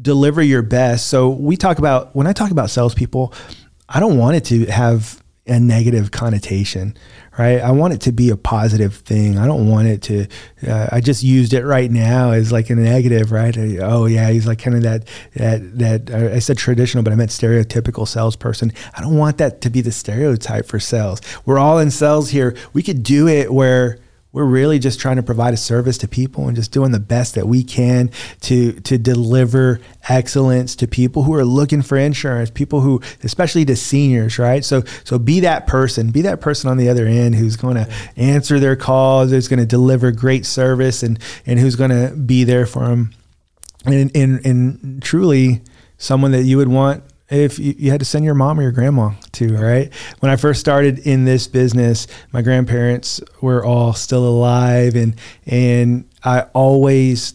deliver 0.00 0.42
your 0.42 0.62
best. 0.62 1.08
So 1.08 1.30
we 1.30 1.56
talk 1.56 1.78
about 1.78 2.14
when 2.14 2.26
i 2.26 2.32
talk 2.32 2.50
about 2.50 2.70
salespeople 2.70 3.34
i 3.88 4.00
don't 4.00 4.16
want 4.16 4.36
it 4.36 4.44
to 4.46 4.66
have 4.66 5.22
a 5.46 5.58
negative 5.58 6.10
connotation 6.10 6.96
right? 7.38 7.60
I 7.60 7.70
want 7.70 7.94
it 7.94 8.02
to 8.02 8.12
be 8.12 8.28
a 8.30 8.36
positive 8.36 8.96
thing. 8.96 9.38
I 9.38 9.46
don't 9.46 9.68
want 9.68 9.88
it 9.88 10.02
to 10.02 10.26
uh, 10.68 10.88
i 10.92 11.00
just 11.00 11.22
used 11.22 11.54
it 11.54 11.64
right 11.64 11.90
now 11.90 12.32
as 12.32 12.52
like 12.52 12.70
a 12.70 12.74
negative 12.74 13.32
right? 13.32 13.56
Oh 13.80 14.06
yeah 14.06 14.30
he's 14.30 14.46
like 14.46 14.58
kind 14.58 14.76
of 14.76 14.82
that 14.82 15.08
that 15.34 15.78
that 15.78 16.10
uh, 16.10 16.34
i 16.34 16.38
said 16.38 16.58
traditional 16.58 17.02
but 17.02 17.12
i 17.12 17.16
meant 17.16 17.30
stereotypical 17.30 18.06
salesperson. 18.06 18.72
I 18.96 19.00
don't 19.00 19.16
want 19.16 19.38
that 19.38 19.60
to 19.62 19.70
be 19.70 19.80
the 19.80 19.92
stereotype 19.92 20.66
for 20.66 20.78
sales. 20.78 21.20
We're 21.44 21.58
all 21.58 21.78
in 21.78 21.90
sales 21.90 22.30
here. 22.30 22.56
We 22.72 22.82
could 22.82 23.02
do 23.02 23.26
it 23.26 23.52
where 23.52 23.98
we're 24.32 24.44
really 24.44 24.78
just 24.78 25.00
trying 25.00 25.16
to 25.16 25.22
provide 25.22 25.54
a 25.54 25.56
service 25.56 25.98
to 25.98 26.08
people 26.08 26.46
and 26.46 26.56
just 26.56 26.70
doing 26.70 26.92
the 26.92 27.00
best 27.00 27.34
that 27.34 27.46
we 27.48 27.64
can 27.64 28.10
to 28.40 28.72
to 28.80 28.96
deliver 28.96 29.80
excellence 30.08 30.76
to 30.76 30.86
people 30.86 31.24
who 31.24 31.34
are 31.34 31.44
looking 31.44 31.82
for 31.82 31.96
insurance 31.96 32.50
people 32.50 32.80
who 32.80 33.00
especially 33.22 33.64
to 33.64 33.76
seniors 33.76 34.38
right? 34.38 34.64
So 34.64 34.82
so 35.04 35.18
be 35.18 35.40
that 35.40 35.66
person. 35.66 36.10
Be 36.10 36.22
that 36.22 36.40
person 36.40 36.70
on 36.70 36.76
the 36.76 36.88
other 36.88 37.06
end 37.06 37.34
who's 37.34 37.56
going 37.56 37.76
to 37.76 37.92
answer 38.16 38.58
their 38.58 38.76
calls 38.76 39.30
who's 39.30 39.48
going 39.48 39.60
to 39.60 39.66
deliver 39.66 40.10
great 40.12 40.46
service 40.46 41.02
and 41.02 41.18
and 41.46 41.58
who's 41.58 41.76
going 41.76 41.90
to 41.90 42.14
be 42.14 42.44
there 42.44 42.66
for 42.66 42.86
them 42.86 43.12
and 43.84 44.14
and 44.14 44.44
and 44.44 45.02
truly 45.02 45.62
someone 45.98 46.32
that 46.32 46.44
you 46.44 46.56
would 46.56 46.68
want 46.68 47.02
if 47.30 47.58
you, 47.58 47.74
you 47.78 47.90
had 47.90 48.00
to 48.00 48.04
send 48.04 48.24
your 48.24 48.34
mom 48.34 48.58
or 48.58 48.62
your 48.62 48.72
grandma 48.72 49.10
to 49.32 49.56
right 49.56 49.92
when 50.20 50.30
i 50.30 50.36
first 50.36 50.60
started 50.60 50.98
in 51.00 51.24
this 51.24 51.46
business 51.46 52.06
my 52.32 52.42
grandparents 52.42 53.20
were 53.40 53.64
all 53.64 53.92
still 53.92 54.26
alive 54.26 54.94
and 54.94 55.16
and 55.46 56.08
i 56.24 56.42
always 56.52 57.34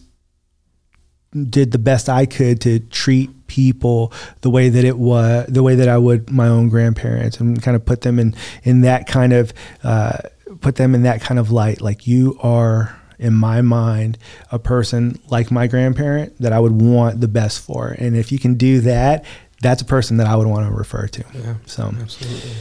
did 1.48 1.72
the 1.72 1.78
best 1.78 2.08
i 2.08 2.26
could 2.26 2.60
to 2.60 2.78
treat 2.78 3.30
people 3.46 4.12
the 4.40 4.50
way 4.50 4.68
that 4.68 4.84
it 4.84 4.98
was 4.98 5.46
the 5.48 5.62
way 5.62 5.74
that 5.74 5.88
i 5.88 5.96
would 5.96 6.30
my 6.30 6.48
own 6.48 6.68
grandparents 6.68 7.38
and 7.40 7.62
kind 7.62 7.76
of 7.76 7.84
put 7.84 8.02
them 8.02 8.18
in 8.18 8.34
in 8.64 8.82
that 8.82 9.06
kind 9.06 9.32
of 9.32 9.52
uh, 9.84 10.18
put 10.60 10.76
them 10.76 10.94
in 10.94 11.02
that 11.02 11.20
kind 11.20 11.38
of 11.38 11.50
light 11.50 11.80
like 11.80 12.06
you 12.06 12.38
are 12.42 12.96
in 13.18 13.34
my 13.34 13.62
mind 13.62 14.18
a 14.50 14.58
person 14.58 15.18
like 15.28 15.50
my 15.50 15.66
grandparent 15.66 16.36
that 16.38 16.52
I 16.52 16.60
would 16.60 16.80
want 16.80 17.20
the 17.20 17.28
best 17.28 17.60
for. 17.60 17.94
And 17.98 18.16
if 18.16 18.30
you 18.30 18.38
can 18.38 18.54
do 18.54 18.80
that, 18.82 19.24
that's 19.66 19.82
a 19.82 19.84
person 19.84 20.16
that 20.18 20.28
I 20.28 20.36
would 20.36 20.46
want 20.46 20.66
to 20.68 20.72
refer 20.72 21.08
to. 21.08 21.24
Yeah, 21.34 21.54
So, 21.66 21.92
absolutely. 22.00 22.52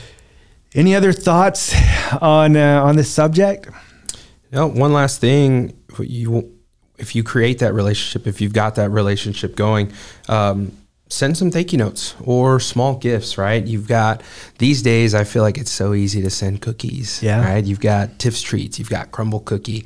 any 0.74 0.96
other 0.96 1.14
thoughts 1.14 1.76
on 2.22 2.58
uh, 2.58 2.82
on 2.84 2.96
this 2.96 3.10
subject? 3.12 3.70
No, 4.52 4.68
one 4.68 4.92
last 4.94 5.22
thing. 5.22 5.78
You, 6.00 6.52
if 6.98 7.16
you 7.16 7.24
create 7.24 7.60
that 7.60 7.74
relationship, 7.74 8.26
if 8.28 8.42
you've 8.42 8.54
got 8.54 8.76
that 8.76 8.90
relationship 8.90 9.56
going, 9.56 9.92
um, 10.30 10.72
send 11.10 11.38
some 11.38 11.52
thank 11.52 11.72
you 11.72 11.78
notes 11.78 12.16
or 12.24 12.60
small 12.60 12.96
gifts. 12.98 13.38
Right? 13.38 13.64
You've 13.66 13.88
got 13.88 14.24
these 14.58 14.82
days. 14.82 15.14
I 15.14 15.26
feel 15.26 15.44
like 15.44 15.58
it's 15.60 15.72
so 15.72 15.94
easy 15.94 16.22
to 16.24 16.30
send 16.32 16.62
cookies. 16.62 17.22
Yeah. 17.22 17.46
Right. 17.46 17.64
You've 17.64 17.82
got 17.82 18.18
Tiff's 18.18 18.42
treats. 18.42 18.80
You've 18.80 18.90
got 18.90 19.12
Crumbl 19.12 19.46
cookie. 19.46 19.86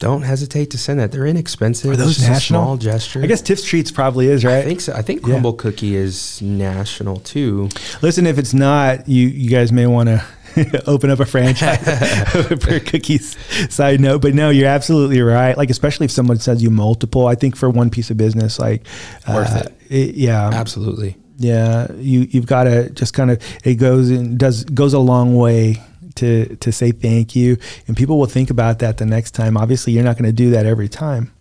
Don't 0.00 0.22
hesitate 0.22 0.70
to 0.70 0.78
send 0.78 0.98
that. 0.98 1.12
They're 1.12 1.26
inexpensive. 1.26 1.90
Are 1.90 1.92
It's 1.92 2.02
those 2.02 2.22
a 2.26 2.30
national? 2.30 2.62
small 2.64 2.76
gesture. 2.78 3.22
I 3.22 3.26
guess 3.26 3.42
Tiff's 3.42 3.62
Treats 3.62 3.90
probably 3.92 4.26
is 4.28 4.44
right. 4.44 4.56
I 4.56 4.62
think 4.62 4.80
so. 4.80 4.92
I 4.94 5.02
think 5.02 5.24
Yeah. 5.26 5.34
Crumbl 5.34 5.56
cookie 5.58 5.94
is 5.94 6.40
national 6.42 7.16
too. 7.18 7.68
Listen, 8.02 8.26
if 8.26 8.38
it's 8.38 8.52
not, 8.54 9.06
you 9.08 9.28
you 9.28 9.48
guys 9.50 9.70
may 9.72 9.86
want 9.86 10.08
to 10.08 10.24
open 10.86 11.10
up 11.10 11.20
a 11.20 11.26
franchise 11.26 11.78
for 12.64 12.80
cookies. 12.80 13.36
Side 13.72 14.00
note, 14.00 14.22
but 14.22 14.34
no, 14.34 14.48
you're 14.50 14.68
absolutely 14.68 15.20
right. 15.20 15.56
Like 15.56 15.68
especially 15.70 16.06
if 16.06 16.10
someone 16.10 16.38
sends 16.38 16.62
you 16.62 16.70
multiple, 16.70 17.26
I 17.26 17.34
think 17.34 17.54
for 17.54 17.68
one 17.70 17.90
piece 17.90 18.10
of 18.10 18.16
business, 18.16 18.58
like 18.58 18.86
Worth 19.28 19.54
uh, 19.54 19.68
it. 19.90 20.14
yeah, 20.16 20.48
Absolutely. 20.52 21.18
yeah. 21.36 21.92
You 21.92 22.26
you've 22.30 22.46
got 22.46 22.64
to 22.64 22.88
just 22.90 23.12
kind 23.12 23.30
of 23.30 23.40
it 23.64 23.74
goes 23.74 24.08
and 24.10 24.38
does 24.38 24.64
goes 24.64 24.94
a 24.94 24.98
long 24.98 25.36
way 25.36 25.82
to 26.20 26.56
to 26.56 26.72
say 26.72 26.92
thank 26.92 27.34
you, 27.36 27.56
and 27.86 27.96
people 27.96 28.18
will 28.18 28.26
think 28.26 28.48
about 28.50 28.78
that 28.78 28.96
the 28.98 29.06
next 29.06 29.32
time. 29.32 29.56
Obviously, 29.56 29.92
you're 29.92 30.04
not 30.04 30.16
going 30.16 30.24
to 30.30 30.32
do 30.32 30.50
that 30.50 30.64
every 30.66 30.88
time. 30.88 31.32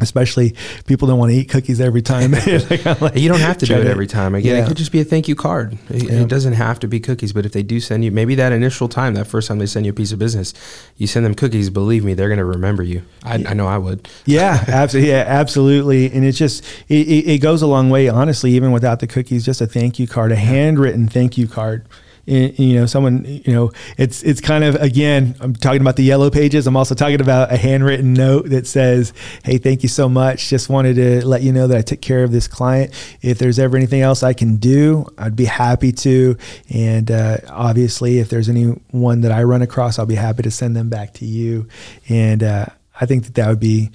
Especially 0.00 0.56
people 0.88 1.06
don't 1.06 1.20
want 1.20 1.30
to 1.30 1.36
eat 1.38 1.48
cookies 1.48 1.80
every 1.80 2.02
time. 2.02 2.32
Like, 2.44 3.00
like, 3.00 3.16
You 3.16 3.28
don't 3.28 3.38
have 3.38 3.58
to 3.58 3.66
do 3.66 3.74
it 3.74 3.86
every 3.86 4.08
time. 4.08 4.34
Again, 4.34 4.56
Yeah. 4.56 4.64
it 4.64 4.66
could 4.66 4.76
just 4.76 4.90
be 4.90 5.00
a 5.00 5.04
thank 5.04 5.28
you 5.28 5.36
card. 5.36 5.78
It, 5.88 6.10
Yeah. 6.10 6.22
it 6.22 6.28
doesn't 6.28 6.54
have 6.54 6.80
to 6.80 6.88
be 6.88 6.98
cookies, 6.98 7.32
but 7.32 7.46
if 7.46 7.52
they 7.52 7.62
do 7.62 7.78
send 7.78 8.04
you, 8.04 8.10
maybe 8.10 8.34
that 8.34 8.50
initial 8.50 8.88
time, 8.88 9.14
that 9.14 9.28
first 9.28 9.46
time 9.46 9.58
they 9.60 9.66
send 9.66 9.86
you 9.86 9.90
a 9.90 9.94
piece 9.94 10.10
of 10.10 10.18
business, 10.18 10.52
you 10.96 11.06
send 11.06 11.24
them 11.24 11.36
cookies. 11.36 11.70
Believe 11.70 12.04
me, 12.04 12.12
they're 12.14 12.26
going 12.28 12.38
to 12.40 12.44
remember 12.44 12.82
you. 12.82 13.02
I, 13.22 13.34
I 13.46 13.54
know 13.54 13.68
I 13.68 13.78
would. 13.78 14.08
Yeah, 14.26 14.64
absolutely. 14.66 15.10
Yeah, 15.12 15.24
absolutely. 15.28 16.10
And 16.10 16.24
it's 16.24 16.38
just 16.38 16.64
it, 16.88 17.06
it, 17.06 17.28
it 17.34 17.38
goes 17.38 17.62
a 17.62 17.68
long 17.68 17.88
way. 17.88 18.08
Honestly, 18.08 18.50
even 18.50 18.72
without 18.72 18.98
the 18.98 19.06
cookies, 19.06 19.44
just 19.44 19.60
a 19.60 19.66
thank 19.68 20.00
you 20.00 20.08
card, 20.08 20.32
a 20.32 20.36
handwritten 20.36 21.06
thank 21.06 21.38
you 21.38 21.46
card. 21.46 21.86
You 22.26 22.80
know, 22.80 22.86
someone. 22.86 23.24
You 23.24 23.52
know, 23.52 23.72
it's 23.98 24.22
it's 24.22 24.40
kind 24.40 24.64
of 24.64 24.76
again. 24.76 25.34
I'm 25.40 25.54
talking 25.54 25.80
about 25.80 25.96
the 25.96 26.04
yellow 26.04 26.30
pages. 26.30 26.66
I'm 26.66 26.76
also 26.76 26.94
talking 26.94 27.20
about 27.20 27.52
a 27.52 27.56
handwritten 27.56 28.14
note 28.14 28.50
that 28.50 28.66
says, 28.66 29.12
"Hey, 29.42 29.58
thank 29.58 29.82
you 29.82 29.88
so 29.88 30.08
much. 30.08 30.48
Just 30.48 30.68
wanted 30.68 30.94
to 30.94 31.26
let 31.26 31.42
you 31.42 31.52
know 31.52 31.66
that 31.66 31.76
I 31.76 31.82
took 31.82 32.00
care 32.00 32.24
of 32.24 32.32
this 32.32 32.48
client. 32.48 32.92
If 33.22 33.38
there's 33.38 33.58
ever 33.58 33.76
anything 33.76 34.00
else 34.00 34.22
I 34.22 34.32
can 34.32 34.56
do, 34.56 35.06
I'd 35.18 35.36
be 35.36 35.44
happy 35.44 35.92
to. 35.92 36.36
And 36.70 37.10
uh, 37.10 37.38
obviously, 37.48 38.18
if 38.18 38.28
there's 38.28 38.48
anyone 38.48 39.20
that 39.22 39.32
I 39.32 39.42
run 39.42 39.62
across, 39.62 39.98
I'll 39.98 40.06
be 40.06 40.14
happy 40.14 40.42
to 40.42 40.50
send 40.50 40.76
them 40.76 40.88
back 40.88 41.14
to 41.14 41.26
you. 41.26 41.68
And 42.08 42.42
uh, 42.42 42.66
I 43.00 43.06
think 43.06 43.24
that 43.24 43.34
that 43.34 43.48
would 43.48 43.60
be 43.60 43.90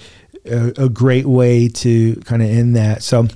a, 0.45 0.85
a 0.85 0.89
great 0.89 1.25
way 1.25 1.67
to 1.67 2.15
kind 2.17 2.41
of 2.41 2.49
end 2.49 2.75
that. 2.75 3.03
So, 3.03 3.27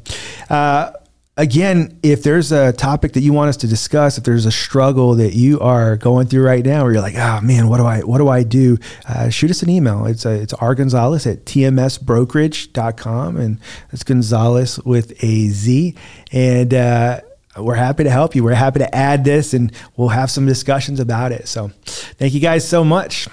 uh, 0.50 0.92
again, 1.38 2.00
if 2.04 2.24
there's 2.24 2.52
a 2.52 2.74
topic 2.74 3.14
that 3.14 3.22
you 3.22 3.34
want 3.34 3.50
us 3.50 3.58
to 3.58 3.68
discuss, 3.68 4.18
if 4.18 4.24
there's 4.24 4.46
a 4.46 4.52
struggle 4.52 5.16
that 5.16 5.34
you 5.34 5.60
are 5.60 5.98
going 5.98 6.28
through 6.28 6.44
right 6.46 6.64
now, 6.66 6.84
where 6.84 6.94
you're 6.94 7.02
like, 7.02 7.16
oh 7.18 7.42
man, 7.42 7.68
what 7.68 7.78
do 7.78 7.86
I 7.86 8.02
what 8.02 8.20
do 8.20 8.28
I 8.30 8.44
do? 8.44 8.78
Uh, 9.08 9.30
shoot 9.30 9.52
us 9.52 9.64
an 9.64 9.70
email. 9.70 10.06
It's 10.06 10.26
uh, 10.26 10.30
it's 10.30 10.54
R 10.54 10.76
Gonzalez 10.76 11.26
at 11.28 11.46
tmsbrokerage.com 11.46 13.38
and 13.38 13.60
it's 13.92 14.04
Gonzalez 14.04 14.80
with 14.80 15.24
a 15.24 15.48
Z. 15.50 15.96
And 16.32 16.74
uh, 16.74 17.22
we're 17.58 17.76
happy 17.76 18.04
to 18.04 18.10
help 18.10 18.36
you. 18.36 18.44
We're 18.44 18.54
happy 18.56 18.80
to 18.80 18.96
add 18.96 19.24
this 19.24 19.54
and 19.54 19.72
we'll 19.96 20.10
have 20.10 20.32
some 20.32 20.46
discussions 20.46 21.00
about 21.00 21.32
it. 21.32 21.48
So 21.48 21.70
thank 21.86 22.34
you 22.34 22.40
guys 22.40 22.68
so 22.68 22.84
much. 22.84 23.28